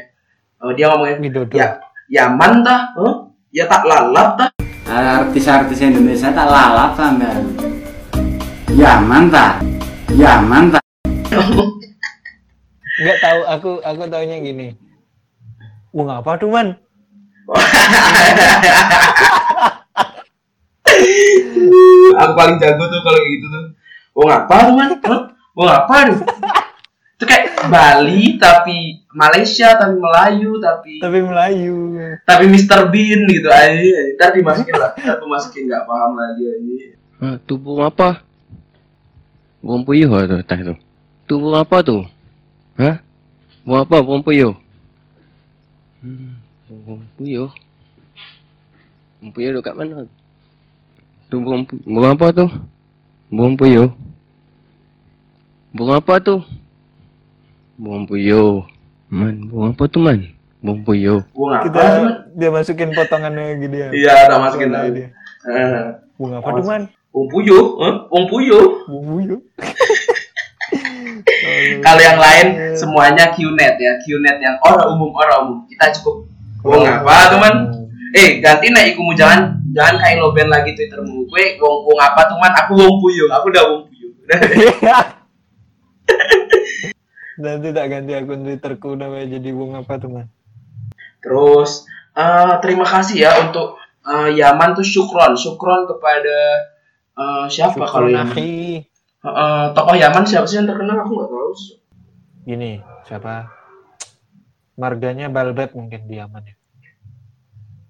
Oh, 0.63 0.73
dia 0.73 0.89
ngomongin, 0.89 1.21
Widodo. 1.21 1.53
ya, 1.53 1.77
Yaman 2.09 2.65
tah? 2.65 2.97
Huh? 2.97 3.29
Ya 3.53 3.67
tak 3.69 3.85
lalap 3.85 4.39
tah? 4.39 4.49
artis-artis 4.87 5.83
Indonesia 5.83 6.31
tak 6.31 6.47
lalap 6.47 6.95
sampean. 6.95 7.43
Yaman 8.71 9.27
ta? 9.29 9.59
Yaman 10.15 10.71
ta? 10.71 10.79
Nggak 12.97 13.19
tahu 13.21 13.41
aku 13.45 13.71
aku 13.83 14.03
taunya 14.07 14.39
gini. 14.39 14.79
Wong 15.91 16.07
apa 16.07 16.39
tuh 16.39 16.49
man? 16.49 16.79
Aku 22.17 22.33
paling 22.35 22.57
jago 22.59 22.85
tuh 22.87 23.01
kalau 23.03 23.19
kayak 23.19 23.33
gitu 23.33 23.47
tuh. 23.47 23.65
Wong 24.17 24.29
apa 24.33 24.57
tuh 24.65 24.75
man? 24.75 24.91
Hah? 25.03 25.21
Wong 25.53 25.69
apa 25.69 25.97
tuh? 26.09 26.19
Itu 27.17 27.25
kayak 27.25 27.73
Bali 27.73 28.37
tapi 28.37 29.01
Malaysia 29.11 29.73
tapi 29.73 29.97
Melayu 29.97 30.61
tapi 30.61 31.01
Tapi 31.01 31.19
Melayu. 31.25 31.77
tapi 32.23 32.45
Mr 32.47 32.93
Bean 32.93 33.25
gitu 33.25 33.49
aja. 33.49 33.99
Ntar 34.17 34.31
dimasukin 34.37 34.77
lah. 34.77 34.93
Aku 35.17 35.25
masukin 35.27 35.65
nggak 35.67 35.85
paham 35.85 36.13
lagi 36.13 36.45
aja. 36.45 36.77
Ah, 37.17 37.37
tu 37.41 37.57
burung 37.57 37.89
apa? 37.89 38.21
Burung 39.65 39.83
puyuh 39.83 40.09
lah 40.09 40.29
tu 40.29 40.37
atas 40.37 40.59
tu. 40.61 40.75
Tu 41.25 41.35
burung 41.35 41.57
apa 41.57 41.77
tu? 41.81 42.05
Ha? 42.77 43.01
Burung 43.65 43.81
apa? 43.81 43.97
Burung 44.05 44.21
puyuh? 44.21 44.53
Hmm, 46.05 46.36
burung 46.67 47.03
puyuh. 47.17 47.51
Burung 49.19 49.33
puyuh 49.33 49.51
dekat 49.55 49.75
mana? 49.75 50.07
Tu 51.27 51.37
burung, 51.39 51.63
burung 51.83 52.13
apa 52.15 52.27
tu? 52.31 52.47
Burung 53.31 53.55
puyuh. 53.55 53.91
Burung 55.75 55.95
apa 55.95 56.15
tu? 56.19 56.37
Burung 57.77 58.07
puyuh. 58.07 58.65
Man, 59.07 59.47
burung 59.47 59.71
apa 59.75 59.85
tu 59.87 59.99
man? 60.03 60.21
Burung 60.59 60.83
puyuh. 60.83 61.23
Wong 61.35 61.51
apa 61.55 61.63
Kita 61.67 61.79
tuh 61.79 61.87
man? 62.03 62.15
dia 62.37 62.49
masukin 62.51 62.91
potongannya 62.93 63.45
gitu 63.63 63.77
ya. 63.77 63.89
Iya, 63.95 64.15
tak 64.27 64.39
masukin 64.41 64.71
lagi. 64.75 64.91
dia. 64.95 65.09
Eh, 65.47 65.85
Wong 66.19 66.33
apa 66.35 66.49
tuh 66.51 66.65
man? 66.67 66.83
Wong 67.15 67.27
puyuh, 67.31 67.65
huh? 67.79 67.95
Wong 68.11 68.27
puyuh. 68.27 68.67
Bubuyu. 68.87 69.37
Kalau 71.81 72.03
yang 72.03 72.19
lain 72.19 72.47
semuanya 72.75 73.31
QNet 73.33 73.75
ya, 73.79 73.93
QNet 74.03 74.37
yang 74.43 74.57
orang 74.61 74.93
umum 74.93 75.11
orang 75.15 75.39
umum. 75.47 75.59
Kita 75.65 75.89
cukup 75.97 76.27
wong 76.67 76.83
apa 76.83 77.31
teman? 77.31 77.55
Eh 78.17 78.43
ganti 78.43 78.75
naik 78.75 78.99
ikumu 78.99 79.15
jangan 79.15 79.63
jangan 79.71 80.03
kayak 80.03 80.19
loben 80.19 80.49
lagi 80.51 80.75
twittermu. 80.75 81.31
Gue 81.31 81.55
wong 81.63 81.77
wong 81.87 81.99
apa 82.03 82.27
teman? 82.27 82.53
Aku 82.67 82.73
wong 82.75 82.99
puyuh. 82.99 83.31
Aku 83.31 83.47
udah 83.55 83.65
wong 83.71 83.83
puyuh. 83.87 84.13
Nanti 87.37 87.69
tak 87.77 87.87
ganti 87.93 88.17
akun 88.17 88.49
Twitterku 88.49 88.97
namanya 88.97 89.37
jadi 89.37 89.53
wong 89.53 89.77
apa 89.77 90.01
tuh 90.01 90.09
man? 90.09 90.33
Terus 91.21 91.85
eh, 92.17 92.55
terima 92.65 92.89
kasih 92.89 93.29
ya 93.29 93.37
untuk 93.45 93.77
eh, 94.09 94.33
Yaman 94.41 94.73
tuh 94.73 94.87
syukron, 94.87 95.37
syukron 95.37 95.85
kepada 95.85 96.39
eh, 97.13 97.47
siapa 97.53 97.85
kalau 97.85 98.09
yang 98.09 98.33
akhi. 98.33 98.81
Eh, 99.21 99.67
tokoh 99.77 99.97
Yaman 100.01 100.25
siapa 100.25 100.49
sih 100.49 100.57
yang 100.57 100.69
terkenal? 100.69 101.05
Aku 101.05 101.13
nggak 101.13 101.29
tahu. 101.29 101.53
Gini, 102.49 102.81
siapa? 103.05 103.53
Marganya 104.81 105.29
Balbet 105.29 105.77
mungkin 105.77 106.09
di 106.09 106.17
Yaman 106.17 106.41
ya. 106.41 106.56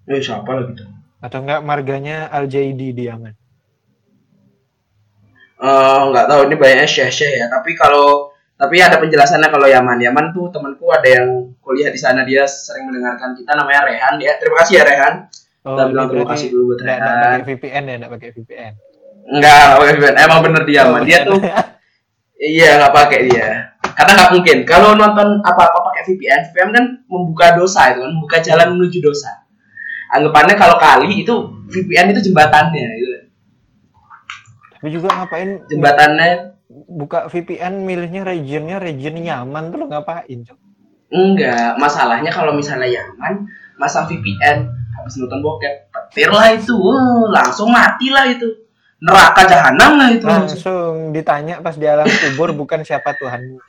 Eh 0.07 0.19
siapa 0.19 0.47
lagi 0.49 0.71
tuh? 0.73 0.87
Atau 1.19 1.43
enggak 1.43 1.61
marganya 1.61 2.27
Al 2.27 2.47
Jaidi 2.47 2.91
di 2.91 3.03
Yaman. 3.05 3.33
Eh, 5.57 6.01
nggak 6.07 6.25
tahu 6.29 6.41
ini 6.47 6.55
banyaknya 6.55 6.85
syekh 6.85 7.11
syekh 7.11 7.33
ya. 7.35 7.45
Tapi 7.49 7.73
kalau 7.73 8.29
tapi 8.55 8.77
ada 8.77 8.97
penjelasannya 8.97 9.49
kalau 9.49 9.65
Yaman. 9.65 9.97
Yaman 9.99 10.25
tuh 10.31 10.47
temanku 10.47 10.85
ada 10.89 11.05
yang 11.05 11.27
kuliah 11.59 11.89
di 11.89 11.97
sana. 11.97 12.21
Dia 12.21 12.45
sering 12.45 12.85
mendengarkan 12.85 13.33
kita 13.33 13.51
namanya 13.51 13.83
Rehan. 13.83 14.15
Ya 14.17 14.37
terima 14.37 14.61
kasih 14.61 14.73
ya 14.79 14.83
Rehan. 14.85 15.13
Oh, 15.65 15.75
Kita 15.75 15.83
bilang 15.91 16.07
terima 16.07 16.27
kasih 16.31 16.47
dulu 16.47 16.63
buat 16.71 16.79
nggak- 16.79 16.97
nggak 16.97 17.09
Rehan. 17.09 17.25
pakai 17.27 17.43
VPN 17.49 17.83
ya, 17.83 17.93
enggak 17.97 18.11
pakai 18.13 18.29
VPN. 18.31 18.73
enggak 19.27 19.59
nggak 19.59 19.77
pakai 19.77 19.93
VPN 19.93 20.15
emang 20.23 20.39
bener 20.39 20.61
dia 20.63 20.77
Yaman. 20.79 21.01
Dia 21.03 21.19
tuh 21.27 21.39
iya 22.39 22.69
nggak 22.79 22.93
pakai 22.95 23.19
dia. 23.27 23.47
Karena 23.97 24.11
nggak 24.13 24.31
mungkin. 24.31 24.57
Kalau 24.63 24.89
nonton 24.93 25.27
apa 25.41 25.61
apa 25.65 25.77
pakai 25.83 26.01
VPN 26.05 26.41
VPN 26.47 26.69
kan 26.71 26.85
membuka 27.09 27.47
dosa 27.51 27.91
itu 27.91 27.99
kan 27.99 28.11
membuka 28.13 28.37
jalan 28.39 28.77
menuju 28.77 29.01
dosa 29.01 29.33
anggapannya 30.13 30.55
kalau 30.55 30.75
kali 30.79 31.23
itu 31.25 31.33
VPN 31.67 32.15
itu 32.15 32.31
jembatannya 32.31 32.85
gitu 32.99 33.15
Tapi 34.77 34.87
juga 34.93 35.09
ngapain 35.09 35.49
Jembatannya 35.67 36.57
buka 36.69 37.31
VPN 37.31 37.83
milihnya 37.87 38.21
regionnya 38.27 38.77
region 38.77 39.17
nyaman 39.17 39.71
tuh 39.71 39.77
lo 39.83 39.85
ngapain, 39.89 40.39
Cok? 40.43 40.57
enggak. 41.07 41.79
Masalahnya 41.79 42.27
kalau 42.27 42.51
misalnya 42.51 42.87
Yaman 42.91 43.47
masang 43.79 44.03
VPN 44.11 44.67
habis 44.99 45.15
nonton 45.15 45.39
bokep, 45.39 45.87
petir 45.87 46.27
lah 46.27 46.51
itu. 46.51 46.75
Langsung 47.31 47.71
mati 47.71 48.11
lah 48.11 48.27
itu. 48.27 48.67
Neraka 48.99 49.45
jahanam 49.47 49.95
lah 49.95 50.09
itu. 50.11 50.25
langsung. 50.27 51.15
Ditanya 51.15 51.63
pas 51.63 51.77
di 51.77 51.85
alam 51.87 52.09
kubur 52.09 52.51
bukan 52.51 52.83
siapa 52.83 53.15
Tuhanmu. 53.15 53.61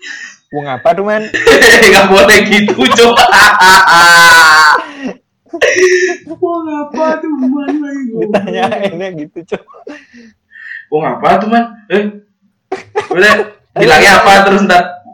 Wong 0.49 0.67
apa 0.67 0.97
tuh 0.97 1.05
man? 1.05 1.23
Gak 1.93 2.07
boleh 2.09 2.39
gitu, 2.49 2.73
coba. 2.75 3.25
Wah, 6.29 6.61
apa 6.85 7.21
tuh 7.25 7.31
mana 7.33 7.89
Ditanyainnya 8.21 9.09
gitu, 9.17 9.39
Cok. 9.55 9.65
Wong 10.89 11.05
apa 11.05 11.37
tuh 11.37 11.49
man? 11.53 11.65
Eh, 11.93 12.05
udah 13.13 13.33
bilangnya 13.77 14.25
apa 14.25 14.49
terus 14.49 14.65
ntar? 14.65 15.05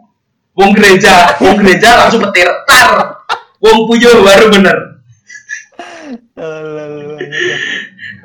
Wong 0.54 0.70
gereja, 0.70 1.34
wong 1.42 1.58
gereja 1.58 1.98
langsung 1.98 2.22
petir 2.30 2.46
tar. 2.62 3.26
Wong 3.58 3.90
puyuh 3.90 4.22
baru 4.22 4.54
bener. 4.54 5.02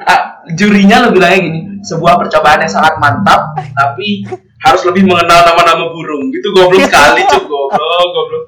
Ah, 0.05 0.45
jurinya 0.53 1.05
lo 1.05 1.09
bilangnya 1.09 1.39
gini, 1.41 1.59
sebuah 1.81 2.21
percobaan 2.21 2.61
yang 2.61 2.71
sangat 2.71 3.01
mantap, 3.01 3.57
tapi 3.73 4.29
harus 4.61 4.81
lebih 4.85 5.09
mengenal 5.09 5.41
nama-nama 5.49 5.89
burung. 5.89 6.29
Gitu 6.29 6.53
goblok 6.53 6.85
sekali, 6.85 7.25
cuk 7.25 7.49
goblok, 7.49 8.07
goblok. 8.13 8.45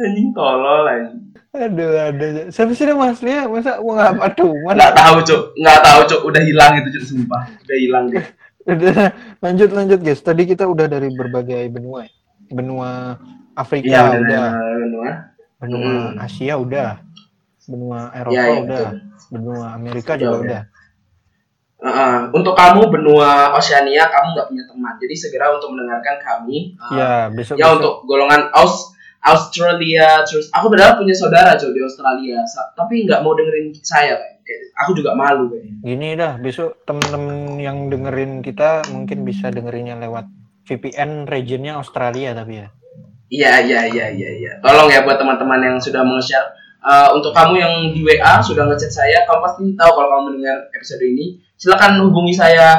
Anjing 0.00 0.32
tolol 0.32 0.88
anjing. 0.88 1.31
Aduh, 1.52 1.92
ada. 1.92 2.48
Siapa 2.48 2.72
sih 2.72 2.88
nama 2.88 3.12
aslinya? 3.12 3.44
Masa 3.44 3.76
wong 3.76 4.00
apa 4.00 4.32
tuh? 4.32 4.56
Nggak 4.64 4.92
tahu, 4.96 5.16
cuk. 5.20 5.42
Nggak 5.54 5.80
tahu, 5.84 6.00
cuk. 6.08 6.20
Udah 6.24 6.40
hilang 6.40 6.72
itu, 6.80 6.88
cuk, 6.96 7.04
sumpah. 7.06 7.42
Udah 7.60 7.76
hilang 7.76 8.04
dia. 8.08 8.24
Udah, 8.62 9.12
lanjut 9.38 9.68
lanjut 9.68 10.00
guys. 10.00 10.22
Tadi 10.22 10.46
kita 10.46 10.64
udah 10.64 10.86
dari 10.86 11.12
berbagai 11.12 11.68
benua. 11.68 12.08
ya. 12.08 12.12
Benua 12.48 13.20
Afrika 13.52 13.84
Iya, 13.86 14.00
udah, 14.06 14.18
udah. 14.18 14.46
udah. 14.88 15.14
benua 15.58 15.92
Hmm. 16.08 16.18
Asia 16.18 16.54
udah, 16.56 16.90
benua 17.64 18.00
Eropa 18.12 18.32
Iya, 18.32 18.42
iya, 18.42 18.54
udah, 18.58 18.84
betul. 18.88 19.28
benua 19.30 19.64
Amerika 19.72 20.12
juga 20.16 20.30
udah. 20.32 20.40
udah. 20.42 20.62
Heeh. 21.82 22.16
untuk 22.30 22.54
kamu 22.54 22.82
benua 22.88 23.30
Oceania, 23.52 24.06
kamu 24.06 24.26
nggak 24.32 24.46
punya 24.48 24.64
teman. 24.64 24.94
Jadi 24.96 25.14
segera 25.18 25.50
untuk 25.50 25.68
mendengarkan 25.68 26.16
kami. 26.16 26.78
Uh, 26.78 26.94
Ya, 26.94 27.10
besok 27.28 27.58
ya 27.58 27.74
untuk 27.74 28.06
golongan 28.06 28.54
Aus 28.54 28.91
Australia 29.22 30.26
terus 30.26 30.50
aku 30.50 30.66
padahal 30.66 30.98
punya 30.98 31.14
saudara 31.14 31.54
cuy 31.54 31.70
di 31.70 31.82
Australia. 31.82 32.42
Tapi 32.74 33.06
nggak 33.06 33.22
mau 33.22 33.38
dengerin 33.38 33.70
saya 33.78 34.18
kayak 34.42 34.60
aku 34.82 34.90
juga 34.98 35.14
malu 35.14 35.46
kayaknya 35.54 35.74
gini 35.82 36.08
dah, 36.18 36.34
besok 36.42 36.82
temen-temen 36.82 37.58
yang 37.62 37.86
dengerin 37.86 38.42
kita 38.42 38.82
mungkin 38.90 39.22
bisa 39.22 39.54
dengerinnya 39.54 39.98
lewat 40.02 40.26
VPN 40.66 41.26
regionnya 41.30 41.78
Australia 41.78 42.34
tapi 42.34 42.62
ya. 42.62 42.68
iya 43.32 43.52
iya 43.64 43.80
iya 43.88 44.06
iya 44.12 44.30
iya. 44.42 44.52
Tolong 44.60 44.90
ya 44.90 45.06
buat 45.06 45.16
teman-teman 45.16 45.62
yang 45.62 45.76
sudah 45.78 46.04
meng-share. 46.04 46.52
Eh, 46.82 47.08
untuk 47.14 47.30
kamu 47.30 47.54
yang 47.62 47.74
di 47.94 48.02
WA 48.02 48.42
sudah 48.42 48.66
ngechat 48.66 48.90
saya 48.90 49.22
kamu 49.22 49.38
pasti 49.38 49.62
tahu 49.78 49.90
kalau 49.94 50.08
kamu 50.18 50.22
mendengar 50.34 50.58
episode 50.74 51.00
ini. 51.00 51.38
Silakan 51.56 52.02
hubungi 52.02 52.34
saya 52.34 52.76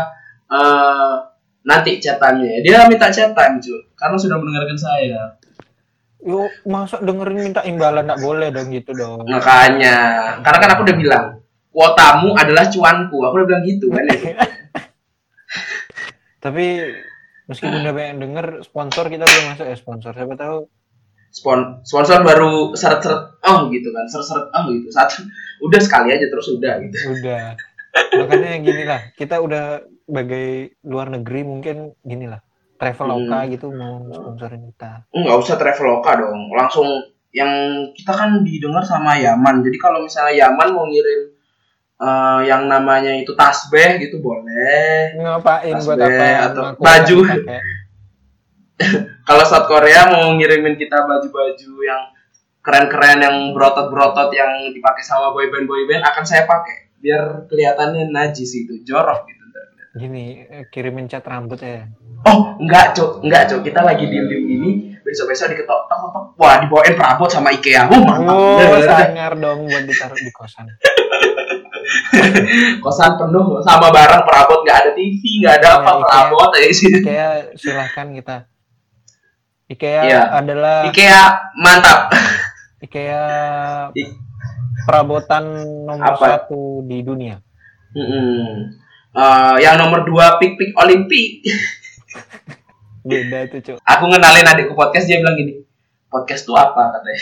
eh, 0.51 1.15
nanti 1.63 1.97
chatannya 2.03 2.59
dia 2.59 2.85
minta 2.91 3.07
chatan 3.07 3.57
cuy 3.63 3.79
karena 3.95 4.17
sudah 4.19 4.35
mendengarkan 4.35 4.75
saya 4.75 5.31
Yo, 6.23 6.47
masa 6.63 7.03
dengerin 7.03 7.51
minta 7.51 7.67
imbalan 7.67 8.07
nggak 8.07 8.23
boleh 8.23 8.47
dong 8.55 8.71
gitu 8.71 8.95
dong. 8.95 9.27
makanya 9.27 9.95
karena 10.39 10.57
kan 10.63 10.69
aku 10.71 10.81
udah 10.87 10.95
bilang 10.95 11.25
kuotamu 11.73 12.31
adalah 12.37 12.69
cuanku 12.71 13.17
aku 13.19 13.33
udah 13.43 13.47
bilang 13.47 13.63
gitu 13.67 13.91
kan. 13.91 14.07
Tapi 16.43 16.65
meskipun 17.51 17.83
udah 17.83 17.93
banyak 17.95 18.15
denger, 18.23 18.47
sponsor 18.63 19.11
kita 19.11 19.27
belum 19.27 19.43
masuk 19.51 19.67
ya 19.67 19.75
sponsor. 19.75 20.15
Siapa 20.15 20.35
tahu 20.39 20.71
Spon 21.33 21.81
sponsor 21.81 22.21
baru 22.21 22.77
seret-seret 22.77 23.41
oh 23.41 23.65
gitu 23.73 23.89
kan 23.89 24.05
seret-seret 24.05 24.53
oh 24.53 24.69
gitu 24.69 24.85
satu 24.93 25.25
udah 25.65 25.81
sekali 25.81 26.13
aja 26.13 26.29
terus 26.29 26.45
udah 26.53 26.77
gitu 26.77 26.97
udah. 27.09 27.57
Makanya 27.93 28.61
gini 28.61 28.83
lah, 28.85 29.01
kita 29.17 29.41
udah 29.41 29.81
sebagai 30.05 30.77
luar 30.85 31.13
negeri 31.13 31.41
mungkin 31.45 31.93
gini 32.05 32.29
lah. 32.29 32.41
Traveloka 32.85 33.37
Hmm. 33.37 33.49
gitu 33.49 33.67
mau 33.69 34.03
sponsorin 34.05 34.63
kita. 34.65 34.91
nggak 35.09 35.37
usah 35.37 35.55
traveloka 35.55 36.11
dong 36.17 36.51
langsung 36.51 36.87
yang 37.29 37.49
kita 37.91 38.11
kan 38.11 38.41
didengar 38.41 38.83
sama 38.83 39.15
Yaman 39.15 39.61
jadi 39.61 39.77
kalau 39.77 39.99
misalnya 39.99 40.45
Yaman 40.45 40.69
mau 40.69 40.85
ngirim 40.85 41.31
eh, 41.95 42.41
yang 42.43 42.65
namanya 42.65 43.13
itu 43.13 43.31
tasbeh 43.33 43.95
gitu 43.97 44.19
boleh 44.19 45.15
Ngapain 45.15 45.73
buat 45.79 45.95
Tasbih 45.95 46.19
apa? 46.19 46.45
atau 46.45 46.61
baju. 46.75 47.17
pakai. 47.23 47.61
kalau 49.23 49.43
South 49.43 49.65
Korea 49.65 50.09
mau 50.09 50.33
ngirimin 50.33 50.75
kita 50.75 50.97
baju-baju 51.01 51.71
yang 51.79 52.01
keren-keren 52.59 53.19
yang 53.19 53.35
berotot-berotot 53.51 54.31
yang 54.31 54.49
dipakai 54.69 55.01
sama 55.01 55.31
boyband 55.31 55.63
boyband 55.63 56.01
akan 56.01 56.23
saya 56.23 56.43
pakai 56.43 56.91
biar 56.97 57.45
kelihatannya 57.45 58.09
najis 58.09 58.55
itu 58.57 58.83
jorok 58.83 59.23
gitu 59.25 59.42
Gini, 59.93 60.41
eh, 60.41 60.65
kirimin 60.67 61.05
cat 61.05 61.21
rambut 61.21 61.61
ya. 61.61 61.85
Oh, 62.25 62.57
enggak, 62.57 62.97
Cok. 62.97 63.21
Enggak, 63.21 63.45
Cok. 63.45 63.61
Kita 63.61 63.79
lagi 63.79 64.09
diem-diem 64.09 64.41
gini, 64.43 64.69
besok-besok 64.99 65.53
diketok 65.53 65.85
tok 65.85 65.99
tok. 66.09 66.25
Wah, 66.33 66.57
dibawain 66.57 66.97
perabot 66.97 67.29
sama 67.29 67.53
IKEA. 67.53 67.85
Oh, 67.87 68.01
mantap. 68.01 68.33
Oh, 68.33 68.81
sangar 68.81 69.31
dong 69.35 69.69
buat 69.69 69.83
ditaruh 69.85 70.17
di 70.17 70.31
kosan. 70.31 70.65
Kosan 72.79 73.11
penuh 73.15 73.59
sama 73.61 73.91
barang 73.91 74.23
perabot, 74.23 74.63
enggak 74.63 74.77
ada 74.81 74.91
TV, 74.93 75.21
enggak 75.37 75.55
ada 75.59 75.67
Ya, 75.67 75.75
apa 75.77 75.91
IKEA. 75.91 76.05
perabot 76.07 76.49
aja 76.49 76.69
sih. 76.71 76.89
IKEA 76.95 77.29
silahkan 77.53 78.07
kita. 78.09 78.37
IKEA 79.67 80.01
Iya. 80.01 80.21
adalah 80.33 80.77
IKEA 80.87 81.23
mantap. 81.55 81.99
IKEA 82.79 83.23
I- 83.99 84.15
perabotan 84.83 85.43
nomor 85.85 86.15
Apa? 86.15 86.25
satu 86.39 86.81
di 86.83 86.99
dunia. 86.99 87.37
Mm-mm. 87.93 88.73
Eh, 89.13 89.55
yang 89.61 89.77
nomor 89.77 90.01
dua 90.09 90.41
pik 90.41 90.57
pik 90.57 90.71
Olimpik. 90.73 91.45
Beda 93.09 93.45
itu, 93.45 93.57
Cuk. 93.61 93.77
Aku 93.85 94.03
ngenalin 94.09 94.47
adikku 94.47 94.73
podcast 94.73 95.05
dia 95.05 95.21
bilang 95.21 95.37
gini, 95.37 95.61
podcast 96.09 96.49
tuh 96.49 96.57
apa 96.57 96.97
katanya. 96.97 97.21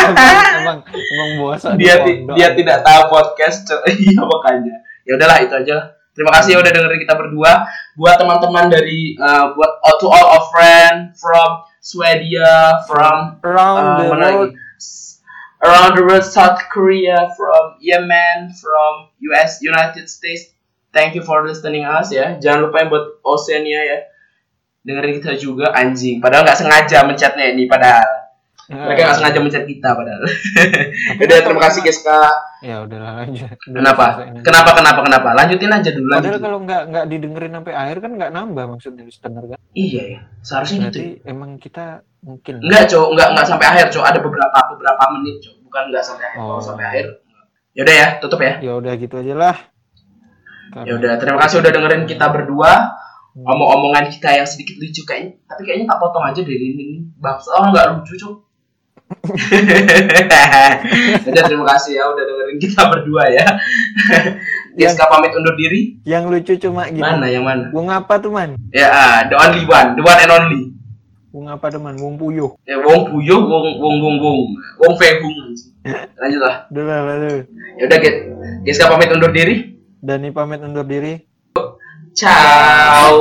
emang, 0.00 0.46
emang, 0.62 0.78
emang 0.88 1.30
bosok 1.38 1.70
di 1.76 1.84
dia 1.84 1.94
dia 2.34 2.48
tidak 2.56 2.82
tahu 2.82 3.02
podcast 3.12 3.66
Cok. 3.68 3.82
iya 4.02 4.22
makanya 4.22 4.76
ya 5.04 5.12
udahlah 5.18 5.38
itu 5.42 5.54
aja 5.54 5.72
lah 5.76 5.86
terima 6.14 6.30
kasih 6.38 6.56
ya 6.56 6.58
udah 6.62 6.72
dengerin 6.72 7.00
kita 7.02 7.14
berdua 7.16 7.52
buat 7.98 8.16
teman-teman 8.20 8.70
dari 8.70 9.16
uh, 9.18 9.52
buat 9.56 9.72
all 9.82 9.96
to 9.98 10.06
all 10.08 10.26
of 10.38 10.44
friend 10.54 11.12
from 11.16 11.66
Swedia 11.80 12.84
from 12.84 13.40
around 13.44 13.84
uh, 13.84 13.96
the 14.00 14.06
world. 14.08 14.52
around 15.60 15.92
the 15.96 16.04
world 16.04 16.24
South 16.24 16.60
Korea 16.72 17.32
from 17.36 17.80
Yemen 17.80 18.52
from 18.56 19.12
US 19.32 19.60
United 19.60 20.08
States 20.08 20.52
thank 20.90 21.14
you 21.14 21.22
for 21.22 21.42
listening 21.42 21.82
us 21.82 22.10
ya 22.10 22.36
jangan 22.38 22.68
lupa 22.68 22.82
yang 22.82 22.90
buat 22.90 23.06
Oceania 23.22 23.80
ya 23.82 23.98
dengerin 24.80 25.20
kita 25.20 25.36
juga 25.36 25.72
anjing 25.72 26.18
padahal 26.18 26.42
nggak 26.46 26.58
sengaja 26.58 27.04
mencetnya 27.04 27.52
ini 27.52 27.68
padahal 27.68 28.06
mereka 28.70 29.10
nggak 29.10 29.18
sengaja 29.18 29.38
mencet 29.42 29.64
kita 29.66 29.88
padahal 29.92 30.22
udah 31.18 31.36
terima 31.42 31.60
kasih 31.68 31.80
guys 31.82 32.00
kak 32.00 32.34
Ya 32.60 32.84
udahlah 32.84 33.24
lanjut. 33.24 33.48
Udah 33.72 33.72
Kenapa? 33.72 34.04
Kenapa? 34.44 34.70
Kenapa? 34.76 35.00
Kenapa? 35.00 35.28
Lanjutin 35.32 35.72
aja 35.72 35.90
dulu. 35.96 36.12
Padahal 36.12 36.20
Lanjutin. 36.28 36.44
kalau 36.44 36.58
nggak 36.60 36.82
nggak 36.92 37.04
didengerin 37.08 37.52
sampai 37.56 37.72
akhir 37.72 37.96
kan 38.04 38.12
nggak 38.20 38.32
nambah 38.36 38.64
maksudnya 38.68 39.02
listener 39.08 39.44
kan. 39.48 39.58
Iya 39.72 40.02
ya. 40.04 40.20
Seharusnya 40.44 40.76
gitu. 40.76 40.84
Berarti 40.92 41.08
ya. 41.08 41.24
emang 41.32 41.50
kita 41.56 41.84
mungkin 42.20 42.54
Enggak, 42.60 42.84
Cok. 42.92 43.06
Enggak, 43.16 43.28
enggak 43.32 43.46
sampai 43.48 43.64
akhir, 43.72 43.86
Cok. 43.96 44.04
Ada 44.04 44.18
beberapa 44.20 44.58
beberapa 44.76 45.02
menit, 45.16 45.36
Cok. 45.40 45.54
Bukan 45.64 45.82
enggak 45.88 46.04
sampai 46.04 46.24
akhir. 46.28 46.36
Kalau 46.36 46.52
Oh. 46.52 46.60
sampai 46.60 46.84
akhir. 46.84 47.06
Ya 47.72 47.80
udah 47.88 47.94
ya, 47.96 48.06
tutup 48.20 48.40
ya. 48.44 48.52
ya 48.60 48.72
udah 48.76 48.92
gitu 49.00 49.14
aja 49.16 49.34
lah. 49.40 49.56
Ya 50.70 50.92
udah, 50.94 51.18
terima 51.18 51.38
kasih 51.42 51.62
udah 51.62 51.72
dengerin 51.74 52.06
kita 52.06 52.30
berdua. 52.30 52.94
Omong-omongan 53.30 54.10
kita 54.10 54.42
yang 54.42 54.46
sedikit 54.46 54.74
lucu 54.82 55.06
kayaknya, 55.06 55.38
tapi 55.46 55.62
kayaknya 55.62 55.86
tak 55.86 55.98
potong 56.02 56.26
aja 56.26 56.42
dari 56.42 56.74
ini. 56.74 57.06
Bang, 57.22 57.38
oh 57.38 57.70
enggak 57.70 57.86
lucu, 57.94 58.18
Cok. 58.18 58.34
udah 61.30 61.42
terima 61.42 61.66
kasih 61.74 61.98
ya 61.98 62.06
udah 62.06 62.22
dengerin 62.22 62.58
kita 62.62 62.82
berdua 62.86 63.26
ya. 63.26 63.46
Giska 64.78 65.10
pamit 65.10 65.34
undur 65.34 65.58
diri. 65.58 65.98
Yang 66.06 66.24
lucu 66.30 66.52
cuma 66.62 66.86
gini. 66.86 67.02
Mana 67.02 67.26
yang 67.26 67.42
mana? 67.42 67.74
Wong 67.74 67.90
apa 67.90 68.22
tuh 68.22 68.30
man? 68.30 68.54
Ya, 68.70 68.86
ah, 68.86 69.26
the 69.26 69.34
only 69.34 69.66
one, 69.66 69.98
the 69.98 70.02
one 70.06 70.18
and 70.18 70.30
only. 70.30 70.62
Wong 71.34 71.50
apa 71.50 71.74
tuh 71.74 71.82
man? 71.82 71.98
Wong 71.98 72.14
puyuh. 72.18 72.54
Ya, 72.62 72.78
wong 72.78 73.10
puyo, 73.10 73.42
wong 73.42 73.82
wong 73.82 73.96
wong 73.98 74.16
wong, 74.22 74.38
wong 74.78 74.94
febung. 74.94 75.34
Lanjut 76.22 76.40
lah. 76.42 76.70
Udah 76.70 76.84
lah. 76.86 77.42
Ya 77.78 77.84
udah, 77.90 77.98
Get. 77.98 78.16
Giska 78.62 78.86
pamit 78.86 79.10
undur 79.10 79.34
diri. 79.34 79.79
Dani 80.02 80.32
pamit 80.32 80.60
undur 80.64 80.88
diri. 80.88 81.20
Ciao. 82.14 83.20